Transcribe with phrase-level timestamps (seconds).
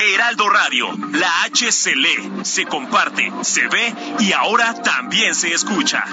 [0.00, 6.04] Heraldo Radio, la H se lee, se comparte, se ve y ahora también se escucha.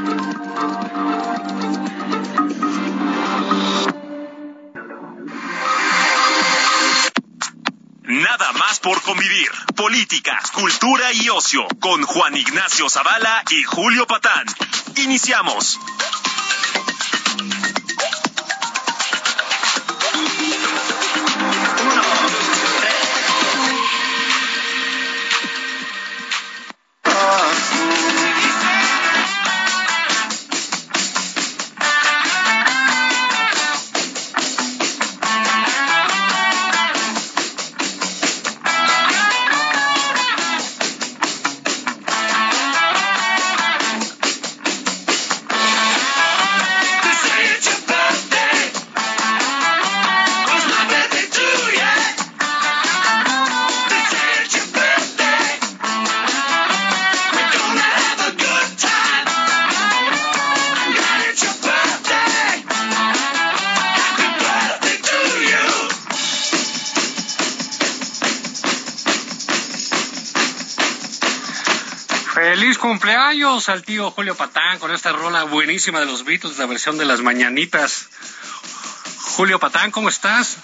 [8.03, 9.49] Nada más por convivir.
[9.75, 14.45] Política, cultura y ocio con Juan Ignacio Zavala y Julio Patán.
[14.97, 15.80] Iniciamos.
[73.53, 77.05] Cumpleaños al tío Julio Patán con esta rola buenísima de los Beatles, la versión de
[77.05, 78.07] las mañanitas.
[79.35, 80.57] Julio Patán, ¿cómo estás?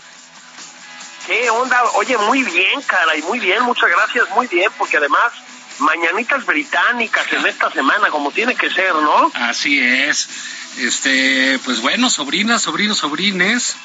[1.28, 1.84] ¿Qué onda?
[1.96, 5.34] Oye, muy bien, caray, muy bien, muchas gracias, muy bien, porque además,
[5.78, 9.32] mañanitas británicas en esta semana, como tiene que ser, ¿no?
[9.36, 10.28] Así es.
[10.80, 13.76] Este, pues bueno, sobrinas, sobrinos, sobrines.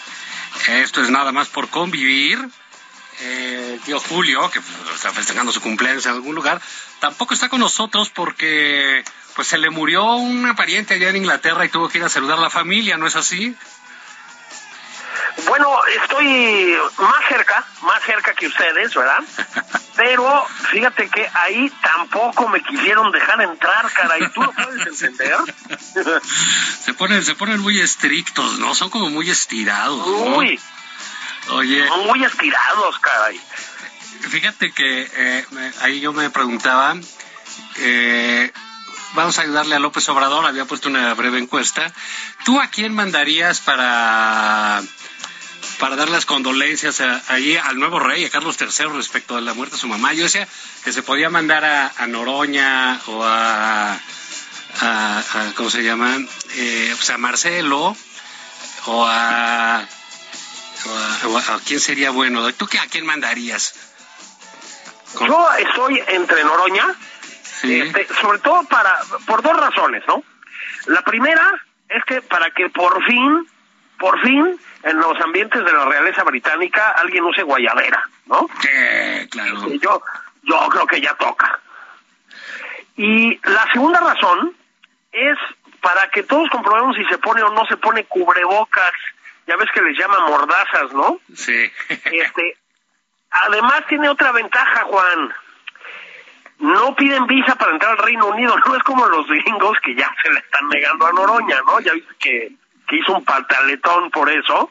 [0.67, 2.39] Esto es nada más por convivir.
[3.21, 6.61] Eh, tío Julio, que pues, está festejando su cumpleaños en algún lugar,
[7.01, 9.05] tampoco está con nosotros porque
[9.35, 12.39] pues se le murió una pariente allá en Inglaterra y tuvo que ir a saludar
[12.39, 13.57] a la familia, ¿no es así?
[15.47, 15.69] Bueno,
[16.03, 19.19] estoy más cerca, más cerca que ustedes, ¿verdad?
[19.97, 24.29] Pero fíjate que ahí tampoco me quisieron dejar entrar, caray.
[24.33, 25.39] ¿Tú lo puedes entender?
[26.85, 28.75] se ponen, se ponen muy estrictos, ¿no?
[28.75, 30.07] Son como muy estirados.
[30.07, 30.41] ¿no?
[31.51, 31.87] Oye.
[31.89, 33.41] Son muy estirados, caray.
[34.29, 35.47] Fíjate que eh,
[35.83, 36.97] ahí yo me preguntaba,
[37.77, 38.51] eh,
[39.13, 41.93] vamos a ayudarle a López Obrador, había puesto una breve encuesta.
[42.45, 44.83] ¿Tú a quién mandarías para
[45.79, 49.55] para dar las condolencias a, allí al nuevo rey, a Carlos III, respecto a la
[49.55, 50.13] muerte de su mamá?
[50.15, 50.49] Yo decía
[50.85, 53.99] que se podía mandar a, a Noroña o a,
[55.55, 56.17] ¿cómo se llama?
[56.57, 57.97] Eh, pues a Marcelo
[58.87, 59.87] o a
[60.91, 62.53] a, a, quién sería bueno?
[62.55, 63.75] ¿Tú qué, a quién mandarías?
[65.15, 65.29] ¿Con...
[65.29, 66.95] Yo estoy entre Noroña,
[67.43, 67.81] sí.
[67.81, 70.23] este, sobre todo para por dos razones, ¿no?
[70.87, 71.53] La primera
[71.89, 73.49] es que para que por fin,
[73.99, 78.49] por fin, en los ambientes de la realeza británica alguien use guayabera, ¿no?
[78.61, 79.69] Sí, claro.
[79.81, 80.03] Yo,
[80.43, 81.61] yo creo que ya toca.
[82.97, 84.55] Y la segunda razón
[85.13, 85.39] es
[85.81, 88.93] para que todos comprobemos si se pone o no se pone cubrebocas
[89.47, 91.21] ya ves que les llama mordazas, ¿no?
[91.35, 91.71] Sí.
[91.89, 92.57] este,
[93.31, 95.35] además tiene otra ventaja, Juan.
[96.59, 100.15] No piden visa para entrar al Reino Unido, no es como los gringos que ya
[100.23, 101.81] se le están negando a Noroña, ¿no?
[101.81, 102.53] Ya viste que,
[102.89, 104.71] que hizo un pataletón por eso.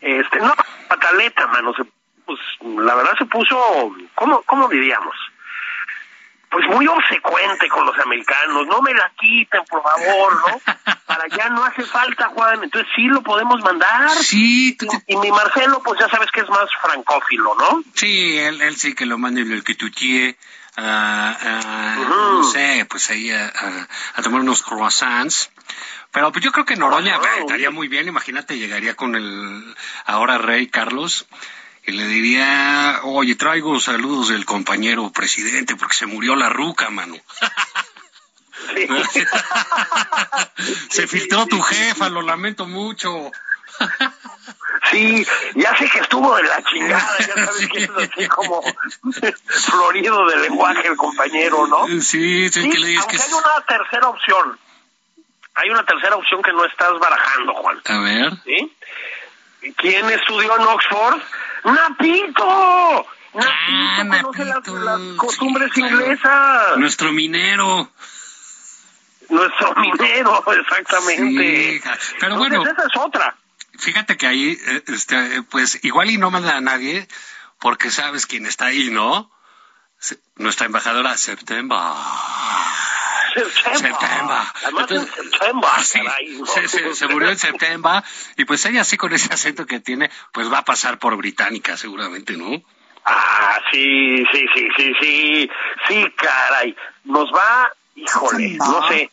[0.00, 0.54] Este, no,
[0.88, 1.84] pataleta, mano, se,
[2.26, 5.16] pues la verdad se puso, ¿cómo, cómo diríamos?
[6.50, 10.60] Pues muy obsecuente con los americanos, no me la quiten, por favor, ¿no?
[11.06, 14.10] Para allá no hace falta, Juan, entonces sí lo podemos mandar.
[14.10, 14.76] Sí.
[14.80, 17.82] Y, y, mi Marcelo, pues ya sabes que es más francófilo, ¿no?
[17.94, 20.36] Sí, él, él sí que lo mande el que tú quieres.
[20.78, 22.32] Uh, uh, uh -huh.
[22.34, 23.50] no sé, pues ahí a,
[24.14, 25.50] a, tomar unos croissants.
[26.12, 29.74] Pero pues yo creo que Noroña estaría muy bien, imagínate, llegaría con el
[30.04, 31.26] ahora rey Carlos
[31.86, 37.14] y le diría, oye, traigo saludos del compañero presidente porque se murió la ruca, mano.
[38.74, 38.88] Sí.
[40.90, 43.30] se filtró tu jefa, lo lamento mucho.
[44.90, 48.62] Sí, ya sé que estuvo de la chingada, ya sabes que es así como
[49.46, 51.86] florido de lenguaje el compañero, ¿no?
[52.00, 53.16] Sí, sí, que le que...
[53.16, 54.58] hay una tercera opción.
[55.54, 57.80] Hay una tercera opción que no estás barajando, Juan.
[57.86, 58.32] A ver.
[58.44, 58.76] ¿Sí?
[59.76, 61.20] ¿Quién estudió en Oxford?
[61.66, 63.06] ¡Napito!
[63.34, 66.00] Ah, Napito conoce las, las costumbres sí, claro.
[66.00, 66.76] inglesas.
[66.78, 67.90] Nuestro minero.
[69.28, 71.80] Nuestro minero, exactamente.
[71.80, 71.90] Sí,
[72.20, 72.62] pero Entonces, bueno.
[72.62, 73.36] esa es otra.
[73.78, 77.06] Fíjate que ahí, eh, este, pues igual y no manda a nadie,
[77.58, 79.30] porque sabes quién está ahí, ¿no?
[80.36, 81.78] Nuestra embajadora September.
[83.44, 83.92] September.
[84.00, 86.46] Además, en Entonces, September, ah, sí, caray, ¿no?
[86.46, 88.02] se, se- se murió en September
[88.36, 91.76] y pues ella sí con ese acento que tiene, pues va a pasar por británica
[91.76, 92.62] seguramente, ¿no?
[93.04, 95.50] Ah, sí, sí, sí, sí, sí,
[95.88, 96.74] sí, caray.
[97.04, 99.10] Nos va, híjole, no sé,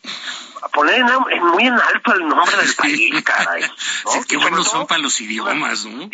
[0.62, 3.62] a poner en, en- muy en alto el nombre del país, caray.
[3.62, 3.68] ¿no?
[4.12, 6.08] Sí, qué buenos son para los idiomas, ¿no?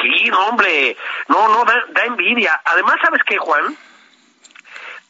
[0.00, 0.96] Sí, no, hombre,
[1.28, 2.60] no, no, da, da envidia.
[2.64, 3.76] Además, ¿sabes qué, Juan?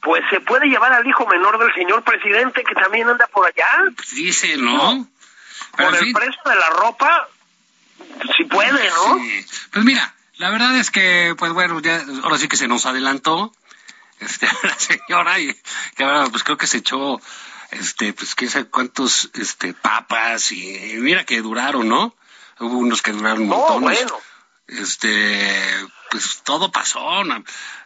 [0.03, 3.67] Pues se puede llevar al hijo menor del señor presidente que también anda por allá.
[3.97, 5.07] Pues dice, ¿no?
[5.77, 7.29] Pero Por el precio de la ropa,
[8.37, 9.19] si puede, ¿no?
[9.19, 9.47] sí.
[9.73, 13.53] Pues mira, la verdad es que, pues bueno, ya ahora sí que se nos adelantó
[14.21, 15.55] este, la señora y
[15.97, 17.21] que ahora pues creo que se echó,
[17.71, 22.17] este, pues qué sé cuántos, este, papas y mira que duraron, ¿no?
[22.59, 24.01] Hubo unos que duraron No, montones.
[24.07, 24.19] bueno.
[24.67, 27.43] Este, pues todo pasó, na-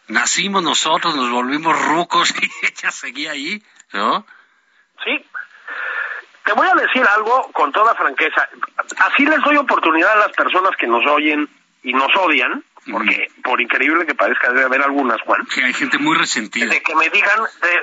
[0.07, 3.63] nacimos nosotros, nos volvimos rucos y ella seguía ahí,
[3.93, 4.25] ¿no?
[5.03, 5.25] Sí.
[6.43, 8.47] Te voy a decir algo con toda franqueza.
[8.97, 11.49] Así les doy oportunidad a las personas que nos oyen
[11.83, 15.97] y nos odian, porque por increíble que parezca debe haber algunas, Juan, Que hay gente
[15.97, 16.67] muy resentida.
[16.67, 17.79] de que me digan, de,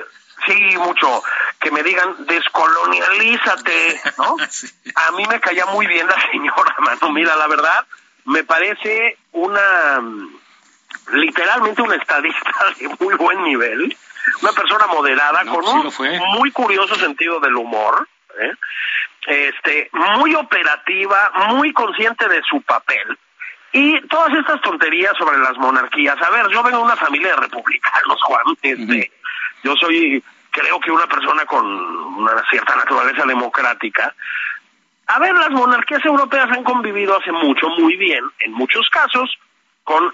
[0.47, 1.23] sí, mucho,
[1.59, 4.35] que me digan, descolonialízate, ¿no?
[4.49, 4.67] Sí.
[4.95, 7.11] A mí me caía muy bien la señora, mano.
[7.11, 7.85] Mira, la verdad,
[8.25, 10.39] me parece una, mm,
[11.13, 13.95] literalmente una estadista de muy buen nivel,
[14.41, 18.07] una persona moderada, No, con sí un muy curioso sentido del humor,
[18.39, 18.53] ¿eh?
[19.27, 23.17] este, muy operativa, muy consciente de su papel.
[23.71, 26.21] Y todas estas tonterías sobre las monarquías.
[26.21, 28.43] A ver, yo vengo de una familia de republicanos, Juan.
[28.61, 29.11] Este,
[29.63, 34.13] Yo soy, creo que una persona con una cierta naturaleza democrática.
[35.07, 39.37] A ver, las monarquías europeas han convivido hace mucho, muy bien, en muchos casos,
[39.83, 40.13] con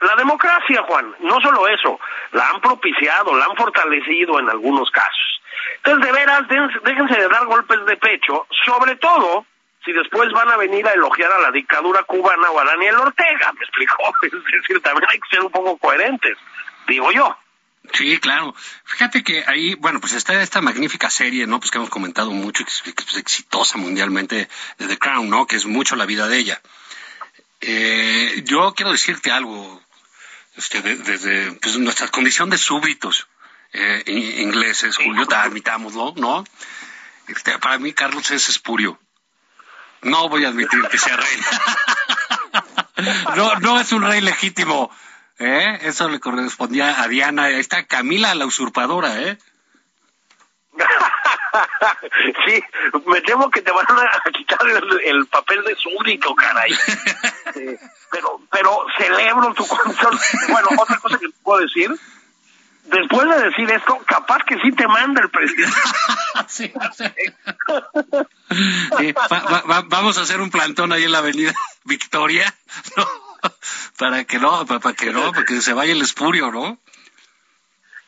[0.00, 1.14] la democracia, Juan.
[1.20, 1.98] No solo eso,
[2.32, 5.40] la han propiciado, la han fortalecido en algunos casos.
[5.76, 9.44] Entonces, de veras, déjense de dar golpes de pecho, sobre todo
[9.84, 13.52] si después van a venir a elogiar a la dictadura cubana o a Daniel Ortega,
[13.58, 14.12] ¿me explicó?
[14.22, 16.36] Es decir, también hay que ser un poco coherentes,
[16.86, 17.36] digo yo.
[17.92, 18.54] Sí, claro.
[18.84, 21.58] Fíjate que ahí, bueno, pues está esta magnífica serie, ¿no?
[21.58, 24.48] Pues que hemos comentado mucho, que es, exitosa mundialmente,
[24.78, 25.46] de The Crown, ¿no?
[25.46, 26.60] Que es mucho la vida de ella.
[27.60, 29.82] Eh, yo quiero decirte algo,
[30.56, 33.26] este, de- desde pues, nuestra condición de súbditos
[33.72, 36.44] eh, in- ingleses, Julio, admitámoslo, ¿no?
[37.26, 38.98] Este, para mí, Carlos es espurio.
[40.02, 41.38] No voy a admitir que sea rey.
[43.36, 44.90] no, no es un rey legítimo.
[45.38, 45.78] ¿Eh?
[45.82, 47.44] Eso le correspondía a Diana.
[47.44, 49.38] Ahí está Camila la usurpadora, ¿eh?
[52.46, 52.62] sí,
[53.06, 56.72] me temo que te van a quitar el, el papel de súbdito, caray.
[58.10, 60.18] Pero, pero celebro tu condición.
[60.48, 61.90] Bueno, otra cosa que te puedo decir,
[62.84, 65.76] después de decir esto, capaz que sí te manda el presidente.
[66.48, 66.72] Sí,
[68.98, 71.52] Sí, va- va- va- vamos a hacer un plantón ahí en la avenida
[71.84, 72.54] Victoria,
[72.96, 73.27] ¿no?
[73.98, 76.78] Para que no, para, que no, para que se vaya el espurio, ¿no?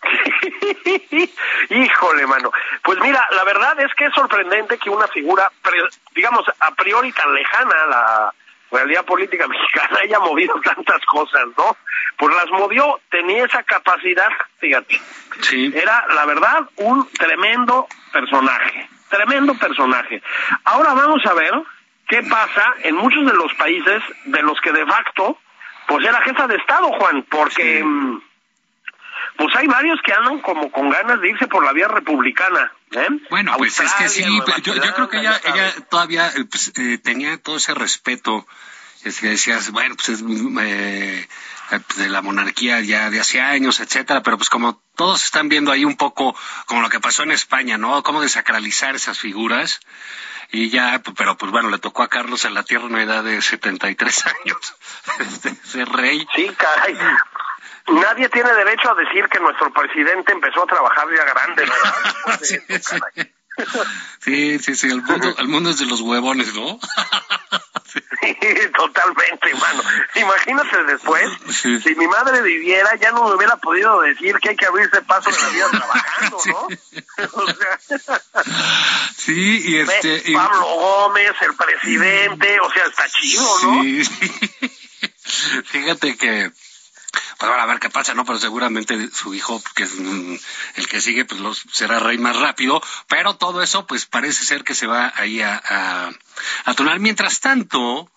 [1.71, 2.51] Híjole, mano.
[2.83, 7.13] Pues mira, la verdad es que es sorprendente que una figura, pre- digamos, a priori
[7.13, 8.35] tan lejana a la
[8.71, 11.77] realidad política mexicana haya movido tantas cosas, ¿no?
[12.17, 15.01] Pues las movió, tenía esa capacidad, fíjate.
[15.41, 15.73] Sí.
[15.75, 20.23] Era, la verdad, un tremendo personaje, tremendo personaje.
[20.65, 21.55] Ahora vamos a ver
[22.11, 25.39] qué pasa en muchos de los países de los que de facto,
[25.87, 27.79] pues era jefa de Estado, Juan, porque...
[27.79, 27.85] Sí.
[27.85, 28.23] mm,
[29.37, 32.73] pues hay varios que andan como con ganas de irse por la vía republicana.
[32.91, 33.09] ¿eh?
[33.31, 34.23] Bueno, pues es que sí,
[34.63, 38.47] yo, yo creo que ella, ella todavía eh, pues, eh, tenía todo ese respeto.
[39.03, 41.29] Es que decías, bueno, pues es mm, eh,
[41.71, 45.49] eh, pues, de la monarquía ya de hace años, etcétera, pero pues como todos están
[45.49, 46.37] viendo ahí un poco
[46.67, 48.03] como lo que pasó en España, ¿no?
[48.03, 49.81] Cómo desacralizar esas figuras.
[50.53, 53.41] Y ya, pues, pero pues bueno, le tocó a Carlos en la tierna edad de
[53.41, 54.77] 73 años
[55.65, 56.27] ser rey.
[56.35, 56.99] Sí, caray.
[57.89, 62.41] Nadie tiene derecho a decir que nuestro presidente empezó a trabajar ya grande, ¿verdad?
[62.43, 63.33] Sí, sí.
[64.21, 66.79] Sí, sí, sí, el mundo, el mundo es de los huevones, ¿no?
[67.93, 68.01] Sí,
[68.41, 69.83] Sí, totalmente, mano.
[70.15, 71.31] Imagínate después,
[71.83, 75.31] si mi madre viviera, ya no me hubiera podido decir que hay que abrirse paso
[75.31, 76.69] en la vida trabajando, ¿no?
[77.33, 78.23] o sea,
[79.17, 80.33] sí, y este...
[80.33, 83.83] Pablo Gómez, el presidente, o sea, está chido, ¿no?
[83.83, 84.71] Sí, sí.
[85.65, 86.51] Fíjate que
[87.11, 88.25] pues ahora a ver qué pasa, ¿no?
[88.25, 89.93] Pero seguramente su hijo, que es
[90.77, 94.65] el que sigue, pues los, será rey más rápido, pero todo eso, pues parece ser
[94.65, 96.11] que se va ahí a, a,
[96.65, 97.01] a tonar.
[97.01, 98.11] Mientras tanto,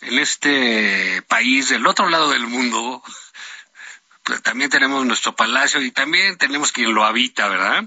[0.00, 3.02] en este país, del otro lado del mundo,
[4.24, 7.84] pues también tenemos nuestro palacio y también tenemos quien lo habita, ¿verdad?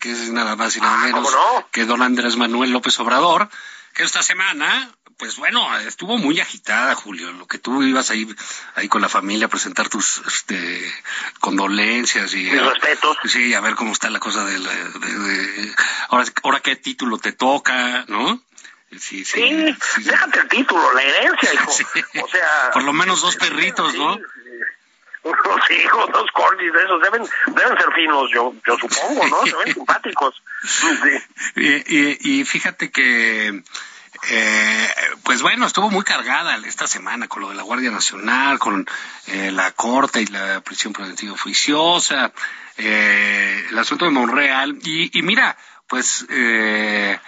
[0.00, 1.68] Que es nada más y nada Ah, menos ¿cómo no?
[1.70, 3.48] que don Andrés Manuel López Obrador,
[3.92, 8.26] que esta semana, pues bueno, estuvo muy agitada, Julio, lo que tú ibas ahí,
[8.74, 10.92] ahí con la familia a presentar tus este,
[11.40, 12.44] condolencias y...
[12.44, 13.16] Mis respetos.
[13.24, 15.74] Sí, a ver cómo está la cosa de, la- de- de-
[16.08, 18.40] ahora, ahora qué título te toca, ¿no?
[18.92, 19.40] Sí, sí.
[19.40, 20.02] Sí, sí.
[20.04, 21.70] déjate el título, la herencia, hijo.
[21.72, 21.84] Sí.
[22.22, 22.70] O sea...
[22.72, 24.14] Por lo menos dos perritos, ¿no?
[24.14, 24.20] Sí,
[25.24, 27.22] Unos hijos, dos corgis de esos, deben,
[27.54, 29.46] deben ser finos, yo, yo supongo, ¿no?
[29.46, 30.42] Se ven simpáticos.
[30.62, 30.86] Sí.
[31.56, 33.62] Y, y- y fíjate que,
[34.30, 34.88] eh,
[35.22, 38.86] pues bueno, estuvo muy cargada esta semana con lo de la Guardia Nacional, con
[39.26, 42.32] eh, la Corte y la prisión preventiva oficiosa,
[42.76, 44.78] eh, el asunto de Monreal.
[44.82, 47.18] Y, y mira, pues eh,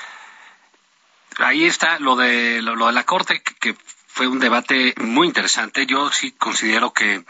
[1.39, 3.77] ahí está lo de, lo, lo de la Corte, que, que
[4.07, 5.87] fue un debate muy interesante.
[5.87, 7.25] Yo sí considero que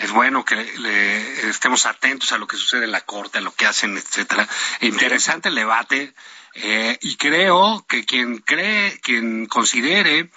[0.00, 3.54] es bueno que le estemos atentos a lo que sucede en la corte, a lo
[3.54, 4.48] que hacen, etcétera.
[4.80, 6.14] Interesante el debate
[6.54, 10.30] eh, y creo que quien cree, quien considere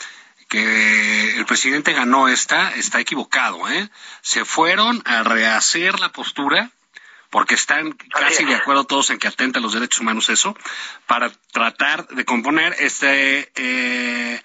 [0.50, 3.90] que el presidente ganó esta, está equivocado, ¿eh?
[4.22, 6.70] Se fueron a rehacer la postura
[7.32, 10.56] porque están casi de acuerdo todos en que atenta a los derechos humanos eso,
[11.08, 14.40] para tratar de componer este eh,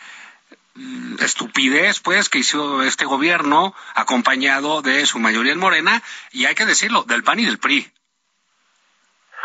[1.20, 6.66] estupidez pues que hizo este gobierno acompañado de su mayoría en Morena y hay que
[6.66, 7.92] decirlo del PAN y del PRI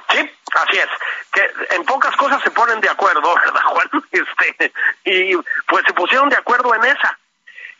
[0.10, 0.90] Sí, así es.
[1.32, 3.90] Que en pocas cosas se ponen de acuerdo, ¿verdad, Juan?
[4.12, 4.74] Este,
[5.06, 5.36] y
[5.68, 7.18] pues se pusieron de acuerdo en esa.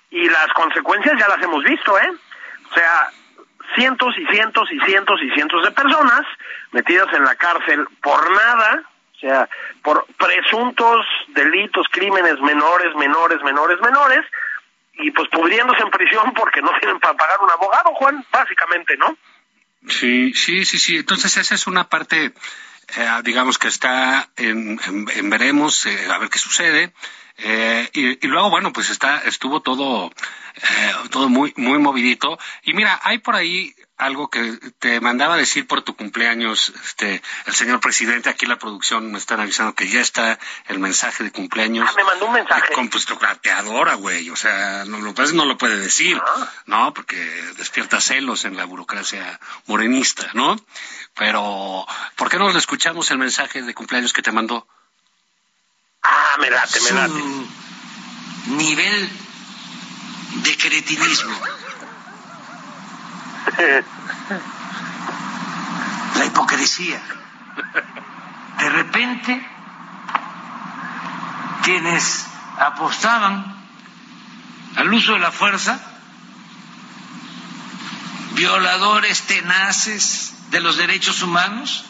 [0.10, 2.12] Y las consecuencias ya las hemos visto, ¿eh?
[2.70, 3.10] O sea,
[3.76, 6.22] cientos y cientos y cientos y cientos de personas
[6.72, 8.84] metidas en la cárcel por nada,
[9.28, 9.50] sea,
[9.82, 14.22] por presuntos delitos, crímenes menores, menores, menores, menores,
[14.96, 19.18] y pues pudriéndose en prisión porque no tienen para pagar un abogado, Juan, básicamente, ¿no?
[19.88, 20.98] Sí, sí, sí, sí.
[20.98, 22.26] Entonces esa es una parte,
[22.98, 26.94] eh, digamos que está en, en- en veremos, eh, a ver qué sucede.
[27.38, 30.12] Eh, y, y luego, bueno, pues está, estuvo todo,
[30.56, 32.38] eh, todo muy, muy movidito.
[32.62, 33.74] Y mira, hay por ahí
[34.06, 38.30] algo que te mandaba decir por tu cumpleaños, este, el señor presidente.
[38.30, 41.88] Aquí la producción me están avisando que ya está el mensaje de cumpleaños.
[41.90, 42.74] Ah, me mandó un mensaje.
[42.74, 43.06] Con pues
[43.42, 44.30] te adora, güey.
[44.30, 46.52] O sea, no lo pues, no lo puede decir, Ah.
[46.66, 46.94] ¿no?
[46.94, 47.16] Porque
[47.58, 50.56] despierta celos en la burocracia morenista, ¿no?
[51.16, 54.68] Pero, ¿por qué no le escuchamos el mensaje de cumpleaños que te mandó?
[56.04, 57.14] Ah, me late, me late.
[57.14, 59.10] su nivel
[60.44, 61.40] de cretinismo,
[66.18, 67.02] la hipocresía.
[68.60, 69.46] De repente,
[71.64, 72.26] quienes
[72.60, 73.56] apostaban
[74.76, 75.80] al uso de la fuerza,
[78.34, 81.86] violadores tenaces de los derechos humanos,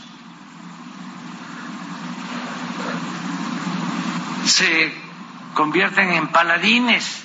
[4.45, 4.93] se
[5.53, 7.21] convierten en paladines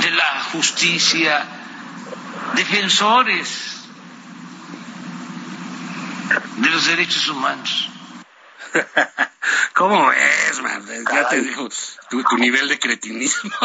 [0.00, 1.44] de la justicia,
[2.54, 3.88] defensores
[6.56, 7.90] de los derechos humanos.
[9.74, 10.84] ¿Cómo es, man?
[11.12, 11.68] Ya te dijo
[12.08, 13.50] tu, tu nivel de cretinismo.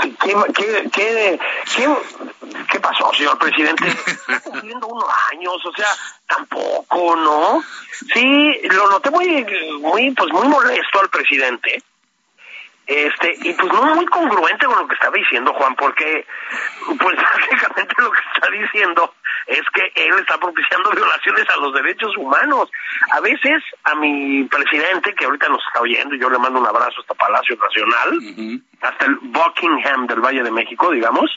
[0.00, 1.40] ¿Qué, qué, qué,
[1.76, 1.96] qué,
[2.70, 3.88] qué pasó, señor presidente?
[3.88, 5.88] Está cumpliendo unos años, o sea,
[6.26, 7.62] tampoco, ¿no?
[8.12, 9.46] Sí, lo noté muy,
[9.80, 11.82] muy, pues muy molesto al presidente.
[12.86, 16.26] Este, y pues no muy congruente con lo que está diciendo Juan, porque
[16.98, 19.14] pues básicamente lo que está diciendo
[19.46, 22.70] es que él está propiciando violaciones a los derechos humanos.
[23.10, 27.00] A veces a mi presidente, que ahorita nos está oyendo, yo le mando un abrazo
[27.00, 31.30] hasta Palacio Nacional, hasta el Buckingham del Valle de México, digamos,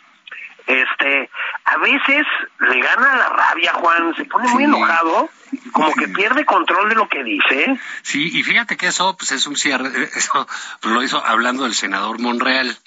[0.67, 1.29] este,
[1.65, 2.25] a veces
[2.59, 4.69] le gana la rabia, Juan, se pone muy Sí.
[4.69, 5.29] enojado,
[5.71, 7.79] como que pierde control de lo que dice.
[8.03, 10.47] Sí, y fíjate que eso pues es un cierre, eso
[10.81, 12.77] pues, lo hizo hablando del senador Monreal.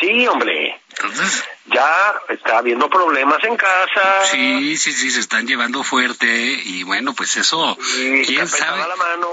[0.00, 0.80] Sí, hombre.
[0.90, 4.24] Entonces, Ya está habiendo problemas en casa.
[4.30, 6.26] sí, sí, sí, se están llevando fuerte
[6.64, 9.28] y bueno, pues eso, y quién sabe, la mano.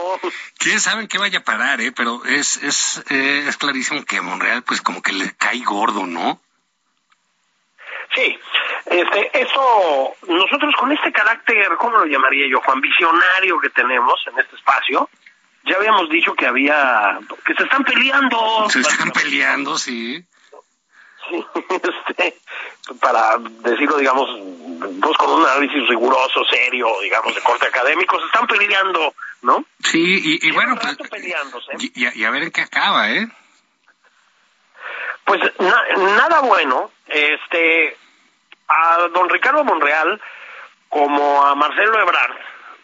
[0.57, 1.91] quién sabe en qué vaya a parar, ¿eh?
[1.93, 6.41] Pero es, es, eh, es clarísimo que Monreal pues como que le cae gordo, ¿no?
[8.15, 8.39] Sí,
[8.85, 12.79] este, eso, nosotros con este carácter, ¿cómo lo llamaría yo, Juan?
[12.81, 15.09] Visionario que tenemos en este espacio,
[15.65, 18.69] ya habíamos dicho que había, que se están peleando.
[18.69, 20.23] Se están peleando, sí.
[21.29, 22.37] Sí, este,
[23.01, 24.29] para decirlo, digamos,
[25.01, 29.65] pues con un análisis riguroso, serio, digamos, de corte académico, se están peleando, ¿no?
[29.83, 30.95] Sí, y, bueno, pues,
[31.95, 33.27] y, a- y a ver en qué acaba, ¿eh?
[35.25, 37.97] Pues na- nada bueno, este,
[38.67, 40.21] a don Ricardo Monreal,
[40.89, 42.37] como a Marcelo Ebrard,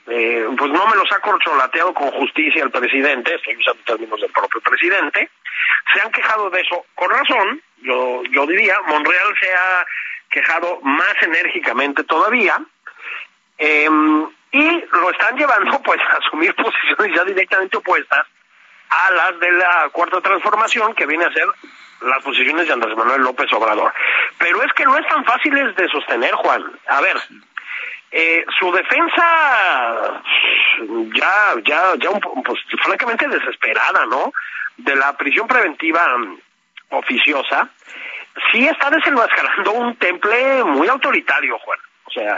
[0.08, 4.32] eh, pues no me los ha corcholateado con justicia el presidente, estoy usando términos del
[4.32, 5.30] propio presidente,
[5.94, 9.86] se han quejado de eso con razón, yo, yo diría, Monreal se ha
[10.30, 12.60] quejado más enérgicamente todavía,
[13.58, 13.90] eh,
[14.52, 18.26] y lo están llevando pues a asumir posiciones ya directamente opuestas
[18.90, 21.48] a las de la cuarta transformación que viene a ser
[22.02, 23.94] las posiciones de Andrés Manuel López Obrador.
[24.38, 26.64] Pero es que no es tan fáciles de sostener, Juan.
[26.88, 27.18] A ver,
[28.12, 30.22] eh, su defensa
[31.14, 34.34] ya, ya, ya un, pues, francamente desesperada, ¿no?
[34.78, 36.38] De la prisión preventiva mm,
[36.90, 37.70] oficiosa,
[38.52, 41.80] sí está desenmascarando un temple muy autoritario, Juan.
[42.06, 42.38] O sea,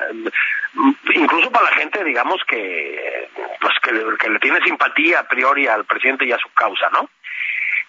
[0.74, 3.30] mm, incluso para la gente, digamos que,
[3.60, 7.10] pues que, que le tiene simpatía a priori al presidente y a su causa, ¿no?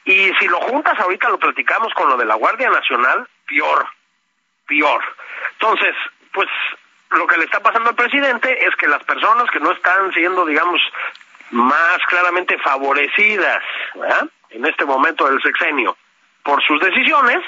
[0.05, 3.87] Y si lo juntas ahorita, lo platicamos con lo de la Guardia Nacional, peor,
[4.67, 5.03] peor.
[5.53, 5.95] Entonces,
[6.33, 6.49] pues
[7.11, 10.45] lo que le está pasando al presidente es que las personas que no están siendo,
[10.45, 10.81] digamos,
[11.51, 13.63] más claramente favorecidas
[14.51, 15.97] en este momento del sexenio
[16.43, 17.41] por sus decisiones,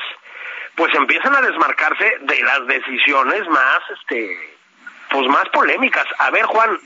[0.75, 4.56] pues empiezan a desmarcarse de las decisiones más, este,
[5.17, 6.05] pues más polémicas.
[6.19, 6.79] A ver, Juan,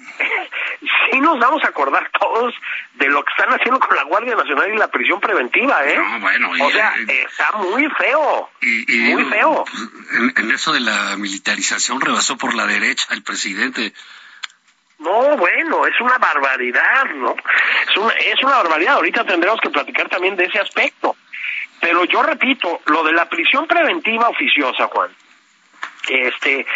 [1.10, 2.54] sí nos vamos a acordar todos
[2.94, 5.96] de lo que están haciendo con la Guardia Nacional y la prisión preventiva, ¿eh?
[5.98, 9.64] No, bueno, y- o sea, eh, está muy feo, Y, y muy feo.
[10.12, 13.92] en, en eso de la militarización rebasó por la derecha el presidente.
[14.98, 17.34] No, bueno, es una barbaridad, ¿no?
[17.88, 18.94] Es una, es una barbaridad.
[18.96, 21.16] Ahorita tendremos que platicar también de ese aspecto.
[21.80, 25.10] Pero yo repito, lo de la prisión preventiva oficiosa, Juan,
[26.08, 26.66] este,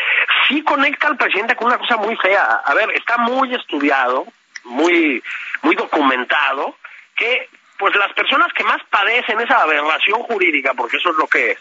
[0.48, 2.60] sí conecta al presidente con una cosa muy fea.
[2.64, 4.26] A ver, está muy estudiado,
[4.64, 5.22] muy,
[5.62, 6.76] muy documentado,
[7.16, 11.52] que pues las personas que más padecen esa aberración jurídica, porque eso es lo que
[11.52, 11.58] es,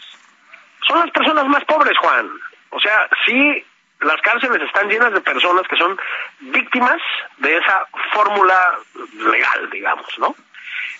[0.86, 2.30] son las personas más pobres, Juan.
[2.70, 3.64] O sea, sí,
[4.00, 5.98] las cárceles están llenas de personas que son
[6.40, 7.00] víctimas
[7.38, 8.78] de esa fórmula
[9.18, 10.34] legal, digamos, ¿no?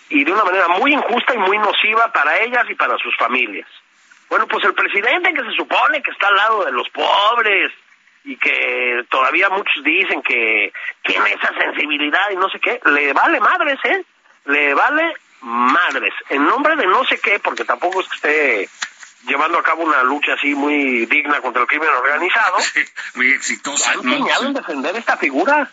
[0.09, 3.69] Y de una manera muy injusta y muy nociva para ellas y para sus familias.
[4.35, 7.71] Bueno, pues el presidente que se supone que está al lado de los pobres
[8.25, 10.73] y que todavía muchos dicen que
[11.05, 14.05] tiene esa sensibilidad y no sé qué, le vale madres, ¿eh?
[14.47, 16.13] Le vale madres.
[16.31, 18.69] En nombre de no sé qué, porque tampoco es que esté
[19.29, 22.57] llevando a cabo una lucha así muy digna contra el crimen organizado,
[23.15, 24.47] Muy exitosa, ha ¿no?
[24.47, 25.71] en defender esta figura.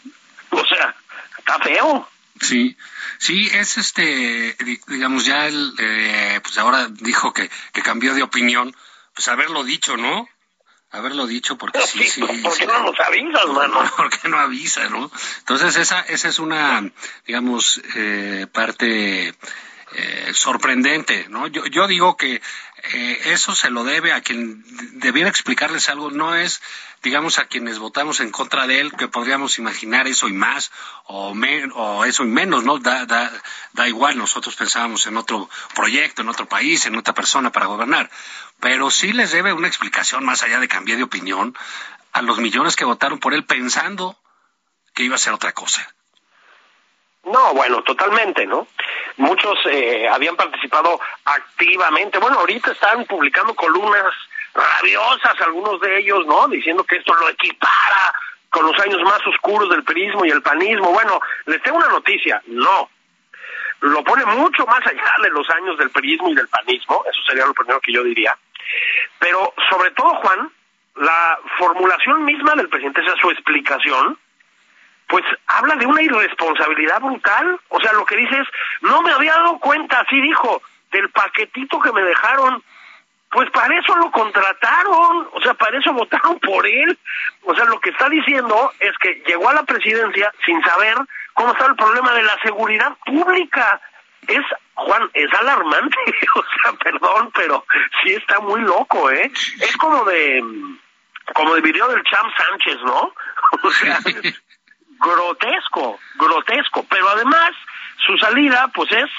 [0.52, 0.94] O sea,
[1.36, 2.08] está feo.
[2.40, 2.78] Sí,
[3.18, 8.24] sí, es este, di- digamos, ya él, eh, pues ahora dijo que, que cambió de
[8.24, 8.76] opinión,
[9.14, 10.28] pues haberlo dicho, ¿no?
[10.92, 12.22] Haberlo dicho, porque sí, sí.
[12.22, 12.66] ¿Por qué sí.
[12.66, 13.90] no nos avisas, mano?
[13.98, 15.12] ¿Por qué no avisa, no?
[15.40, 16.90] Entonces, esa, esa es una,
[17.26, 19.34] digamos, eh, parte
[19.94, 21.48] eh, sorprendente, ¿no?
[21.48, 22.42] Yo, yo digo que
[22.94, 24.64] eh, eso se lo debe a quien
[25.00, 26.62] debiera explicarles algo, no es,
[27.04, 30.72] digamos, a quienes votamos en contra de él, que podríamos imaginar eso y más,
[31.06, 31.34] o,
[31.76, 32.80] o eso y menos, ¿no?
[32.80, 33.32] Da, da,
[33.74, 38.10] da igual, nosotros pensábamos en otro proyecto, en otro país, en otra persona para gobernar,
[38.60, 41.56] pero sí les debe una explicación más allá de cambiar de opinión
[42.14, 44.18] a los millones que votaron por él pensando
[44.94, 45.94] que iba a ser otra cosa.
[47.24, 48.68] No, bueno, totalmente, ¿no?
[49.18, 52.18] Muchos eh, habían participado activamente.
[52.18, 54.14] Bueno, ahorita están publicando columnas
[54.54, 56.48] rabiosas, algunos de ellos, ¿no?
[56.48, 58.14] Diciendo que esto lo equipara
[58.50, 60.92] con los años más oscuros del perismo y el panismo.
[60.92, 62.90] Bueno, les tengo una noticia, no.
[63.82, 67.46] Lo pone mucho más allá de los años del perismo y del panismo, eso sería
[67.46, 68.38] lo primero que yo diría.
[69.20, 70.52] Pero sobre todo, Juan,
[70.96, 74.18] la formulación misma del presidente, esa su explicación,
[75.12, 77.60] pues habla de una irresponsabilidad brutal.
[77.68, 78.48] O sea, lo que dice es,
[78.80, 82.64] no me había dado cuenta, así dijo, del paquetito que me dejaron.
[83.30, 86.98] Pues para eso lo contrataron, o sea, para eso votaron por él.
[87.44, 90.96] O sea, lo que está diciendo es que llegó a la presidencia sin saber
[91.34, 93.82] cómo estaba el problema de la seguridad pública.
[94.30, 94.46] es,
[94.76, 95.98] Juan, es alarmante,
[96.36, 97.66] o sea, perdón, pero
[98.02, 99.30] sí está muy loco, ¿eh?
[99.60, 100.42] Es como de,
[101.34, 103.14] como el video del Cham Sánchez, ¿no?
[103.64, 104.00] O sea,
[105.02, 107.52] grotesco, grotesco, pero además
[108.06, 109.10] su salida, pues es,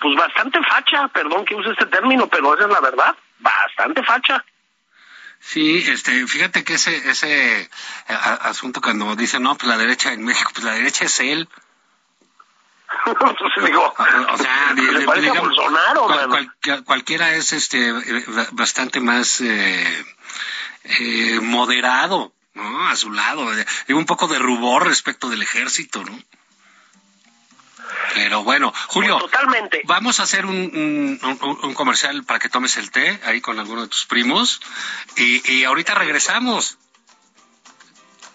[0.00, 4.44] pues bastante facha, perdón que use este término, pero esa es la verdad, bastante facha.
[5.40, 7.68] Sí, este, fíjate que ese, ese eh,
[8.42, 11.48] asunto cuando dicen, no, pues la derecha en México, pues la derecha es él.
[13.06, 13.94] Entonces digo,
[14.32, 20.06] O sea, le digamos, Bolsonaro, cual- cualquiera es este eh, ba- bastante más eh,
[20.84, 22.88] eh, moderado, ¿no?
[22.88, 26.18] A su lado, eh, un poco de rubor respecto del ejército, ¿no?
[28.14, 29.82] Pero bueno, Julio, Pues totalmente.
[29.84, 30.56] vamos a hacer un,
[31.22, 34.60] un- un- un comercial para que tomes el té ahí con alguno de tus primos
[35.16, 36.78] y, y ahorita regresamos.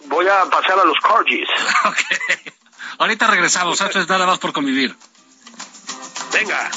[0.06, 1.48] Voy a pasar a los corgis.
[1.86, 2.00] Ok.
[3.00, 4.96] Ahorita regresamos, esto es nada más por convivir.
[6.32, 6.70] Venga.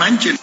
[0.00, 0.38] Manchen.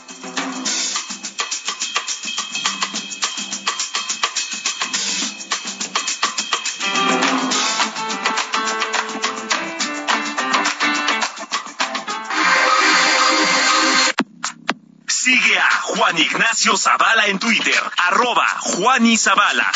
[15.08, 19.72] Sigue a Juan Ignacio Zavala en Twitter, arroba Juan y Zavala.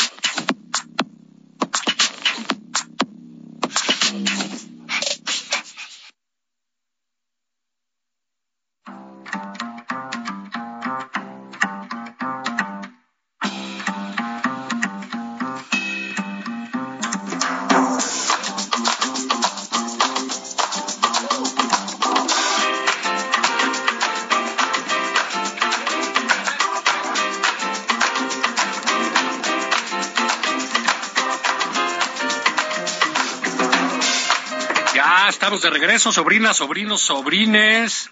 [35.52, 38.10] Estamos de regreso, sobrinas, sobrinos, sobrines.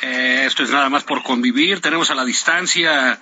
[0.00, 1.80] Eh, esto es nada más por convivir.
[1.80, 3.18] Tenemos a la distancia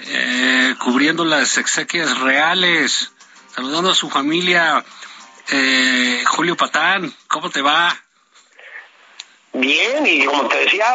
[0.00, 3.12] eh, cubriendo las exequias reales,
[3.54, 4.84] saludando a su familia.
[5.48, 7.96] Eh, Julio Patán, ¿cómo te va?
[9.52, 10.86] Bien, y como te decía,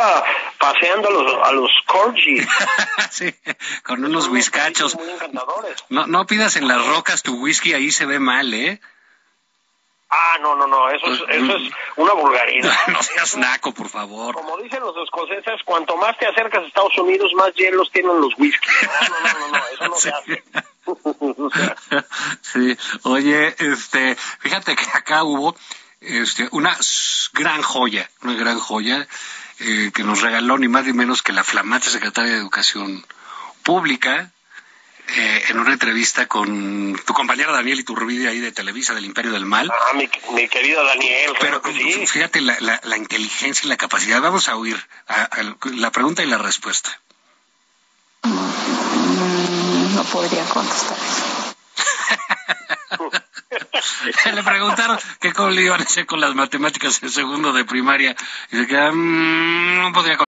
[0.59, 2.45] paseando a los, a los corgis.
[3.11, 3.33] sí,
[3.81, 4.97] con unos whiskachos.
[5.87, 8.81] No, no pidas en las rocas tu whisky, ahí se ve mal, ¿eh?
[10.15, 12.71] Ah, no, no, no, eso es, eso es una vulgaridad.
[12.87, 14.35] no seas naco, por favor.
[14.35, 18.37] Como dicen los escoceses, cuanto más te acercas a Estados Unidos, más hielos tienen los
[18.37, 18.69] whisky.
[18.83, 20.43] No, no, no, no, eso no se hace.
[22.41, 25.55] Sí, oye, este, fíjate que acá hubo
[26.01, 26.77] este, una
[27.33, 29.07] gran joya, una gran joya
[29.59, 33.05] eh, que nos regaló ni más ni menos que la flamante secretaria de Educación
[33.63, 34.31] Pública
[35.09, 39.45] eh, en una entrevista con tu compañera Daniel Iturbide ahí de Televisa del Imperio del
[39.45, 39.69] Mal.
[39.71, 42.07] ah, mi, mi querido Daniel, Pero claro que sí.
[42.07, 44.21] fíjate la, la, la inteligencia y la capacidad.
[44.21, 46.99] Vamos a oír a- a la pregunta y la respuesta.
[48.23, 51.53] Mm, No podría contestar eso.
[54.33, 58.15] Le preguntaron que cómo le iban a hacer con las matemáticas en segundo de primaria
[58.51, 60.25] y se queda, "Mm, no podría con-".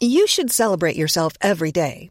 [0.00, 2.10] You should celebrate yourself every day,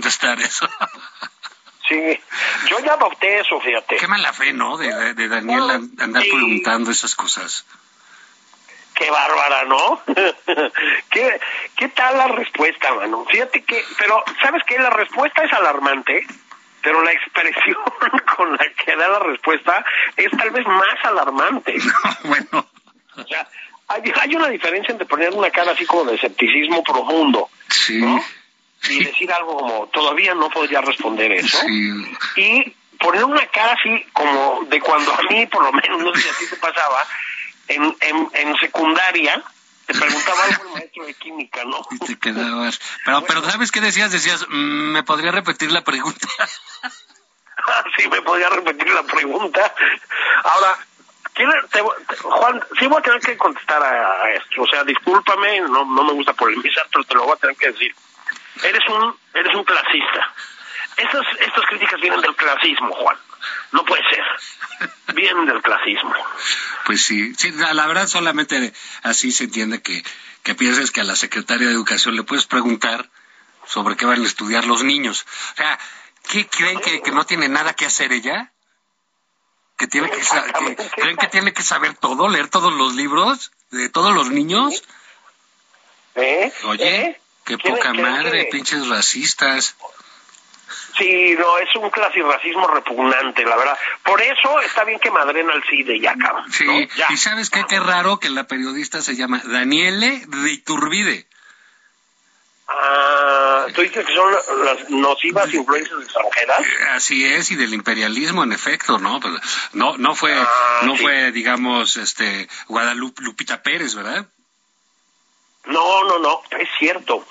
[0.00, 0.68] contestar eso.
[1.88, 2.20] Sí,
[2.68, 3.96] yo ya adopté eso, fíjate.
[3.96, 4.76] Qué mala fe, ¿no?
[4.76, 4.88] De,
[5.28, 6.30] Daniel an- andar Sí.
[6.30, 7.66] preguntando esas cosas.
[8.94, 10.00] Qué bárbara, ¿no?
[11.10, 11.40] ¿Qué,
[11.76, 13.24] ¿Qué tal la respuesta, mano?
[13.30, 14.78] Fíjate que, pero, ¿sabes qué?
[14.78, 16.26] La respuesta es alarmante,
[16.82, 17.78] pero la expresión
[18.36, 19.84] con la que da la respuesta
[20.16, 21.74] es tal vez más alarmante.
[22.24, 22.66] bueno,
[23.16, 23.48] O sea,
[23.88, 28.22] hay, hay una diferencia entre poner una cara así como de escepticismo profundo sí, ¿no?
[28.88, 32.16] Y decir algo como, todavía no podría responder eso, sí.
[32.36, 36.22] y poner una cara así como de cuando a mí, por lo menos, no sé
[36.22, 37.06] si a ti te pasaba,
[37.68, 39.42] en, en, en secundaria,
[39.86, 41.80] te preguntaba algo el maestro de química, ¿no?
[41.90, 42.80] Y te quedabas.
[43.04, 44.12] Pero, pero ¿sabes qué decías?
[44.12, 46.26] Decías, "Mm, ¿me podría repetir la pregunta?
[47.96, 49.74] sí, me podía repetir la pregunta.
[50.44, 50.78] Ahora,
[52.22, 54.62] Juan, sí voy a tener que contestar a, esto.
[54.62, 57.72] O sea, discúlpame, no, no me gusta polemizar, pero te lo voy a tener que
[57.72, 57.94] decir.
[58.62, 60.34] Eres un, eres un clasista.
[60.96, 63.16] Estas, estas críticas vienen del clasismo, Juan.
[63.72, 64.24] No puede ser.
[65.14, 66.14] Vienen del clasismo.
[66.84, 70.02] Pues sí, sí la verdad solamente así se entiende que,
[70.42, 73.08] que pienses que a la secretaria de Educación le puedes preguntar
[73.66, 75.26] sobre qué van a estudiar los niños.
[75.52, 75.78] O sea,
[76.28, 78.52] ¿qué creen que, que no tiene nada que hacer ella?
[79.80, 80.20] que tiene que,
[80.94, 84.84] creen que tiene que saber todo, leer todos los libros de todos los niños.
[86.16, 86.52] ¿Eh?
[86.64, 87.20] Oye, ¿Eh?
[87.44, 89.76] Qué poca madre, pinches racistas.
[90.96, 93.78] Sí, no, es un racismo repugnante, la verdad.
[94.04, 96.44] Por eso está bien que madren al CIDE y acaba.
[96.50, 96.66] Sí,
[97.08, 101.26] y sabes qué, qué raro que la periodista se llama Daniele de Iturbide.
[102.68, 104.32] Ah, ¿tú dices que son
[104.64, 106.60] las nocivas influencias extranjeras?
[106.60, 109.18] Eh, así es, y del imperialismo, en efecto, ¿no?
[109.20, 109.34] Pues,
[109.72, 114.26] no, no fue, ah, no fue, digamos, este, Guadalupe Lupita Pérez, ¿verdad?
[115.66, 117.24] No, no, no, es cierto.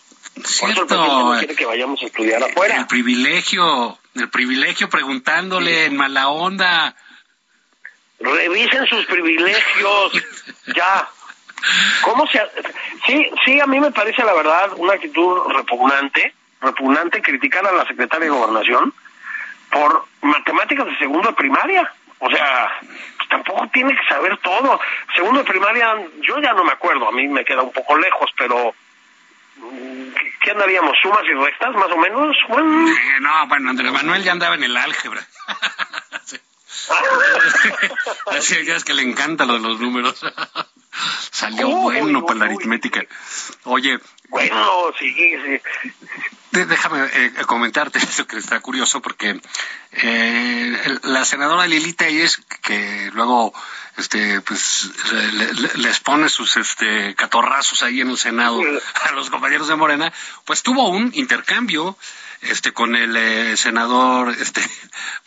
[0.45, 0.85] Cierto.
[0.85, 2.77] no quiere que vayamos a estudiar afuera.
[2.77, 6.95] El privilegio, el privilegio preguntándole en mala onda.
[8.19, 10.13] Revisen sus privilegios,
[10.75, 11.07] ya.
[12.03, 12.41] ¿Cómo se.?
[13.05, 17.85] Sí, sí, a mí me parece la verdad una actitud repugnante, repugnante criticar a la
[17.85, 18.93] secretaria de Gobernación
[19.71, 21.91] por matemáticas de segundo de primaria.
[22.19, 22.79] O sea,
[23.29, 24.79] tampoco tiene que saber todo.
[25.15, 28.29] Segundo de primaria, yo ya no me acuerdo, a mí me queda un poco lejos,
[28.37, 28.73] pero
[29.57, 30.09] mm,
[30.41, 30.97] ¿qué andaríamos?
[31.01, 32.35] ¿Sumas y restas, más o menos?
[32.49, 32.93] Bueno.
[33.21, 35.21] no, bueno, Andrés Manuel ya andaba en el álgebra.
[38.27, 40.21] Así es que le encanta lo de los números.
[41.31, 43.03] Salió bueno para la aritmética.
[43.63, 43.99] Oye.
[44.29, 45.61] Bueno, sí, sí.
[46.51, 49.39] Déjame eh, comentarte eso que está curioso porque
[49.91, 53.53] eh, la senadora Lili Telles, que luego
[53.97, 54.89] este pues
[55.75, 58.61] les pone sus este catorrazos ahí en el Senado
[59.03, 60.11] a los compañeros de Morena,
[60.45, 61.97] pues tuvo un intercambio
[62.41, 64.61] este con el eh, senador este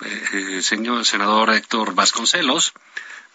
[0.62, 2.72] señor senador Héctor Vasconcelos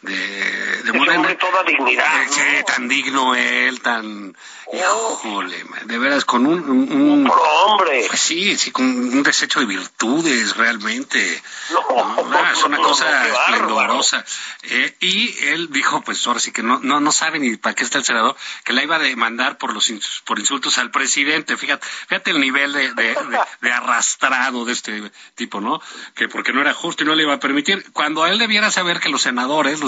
[0.01, 1.37] de, de Morena.
[1.37, 2.23] toda dignidad.
[2.23, 4.35] Eh, tan digno él, tan...
[4.73, 6.59] Híjole, de veras, con un...
[6.69, 8.05] un, hombre.
[8.09, 11.41] Pues sí, sí, con un desecho de virtudes, realmente.
[11.71, 14.25] No, es una cosa esplendorosa.
[14.63, 17.85] Eh, y él dijo, pues ahora sí que no, no, no sabe ni para qué
[17.85, 19.89] está el senador, que la iba a demandar por los
[20.25, 21.55] por insultos al presidente.
[21.55, 23.17] Fíjate, fíjate el nivel de, de,
[23.61, 25.81] de arrastrado de este tipo, ¿no?
[26.13, 27.89] Que porque no era justo y no le iba a permitir.
[27.93, 29.79] Cuando él debiera saber que los senadores,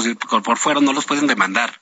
[0.43, 1.79] por fuera no los pueden demandar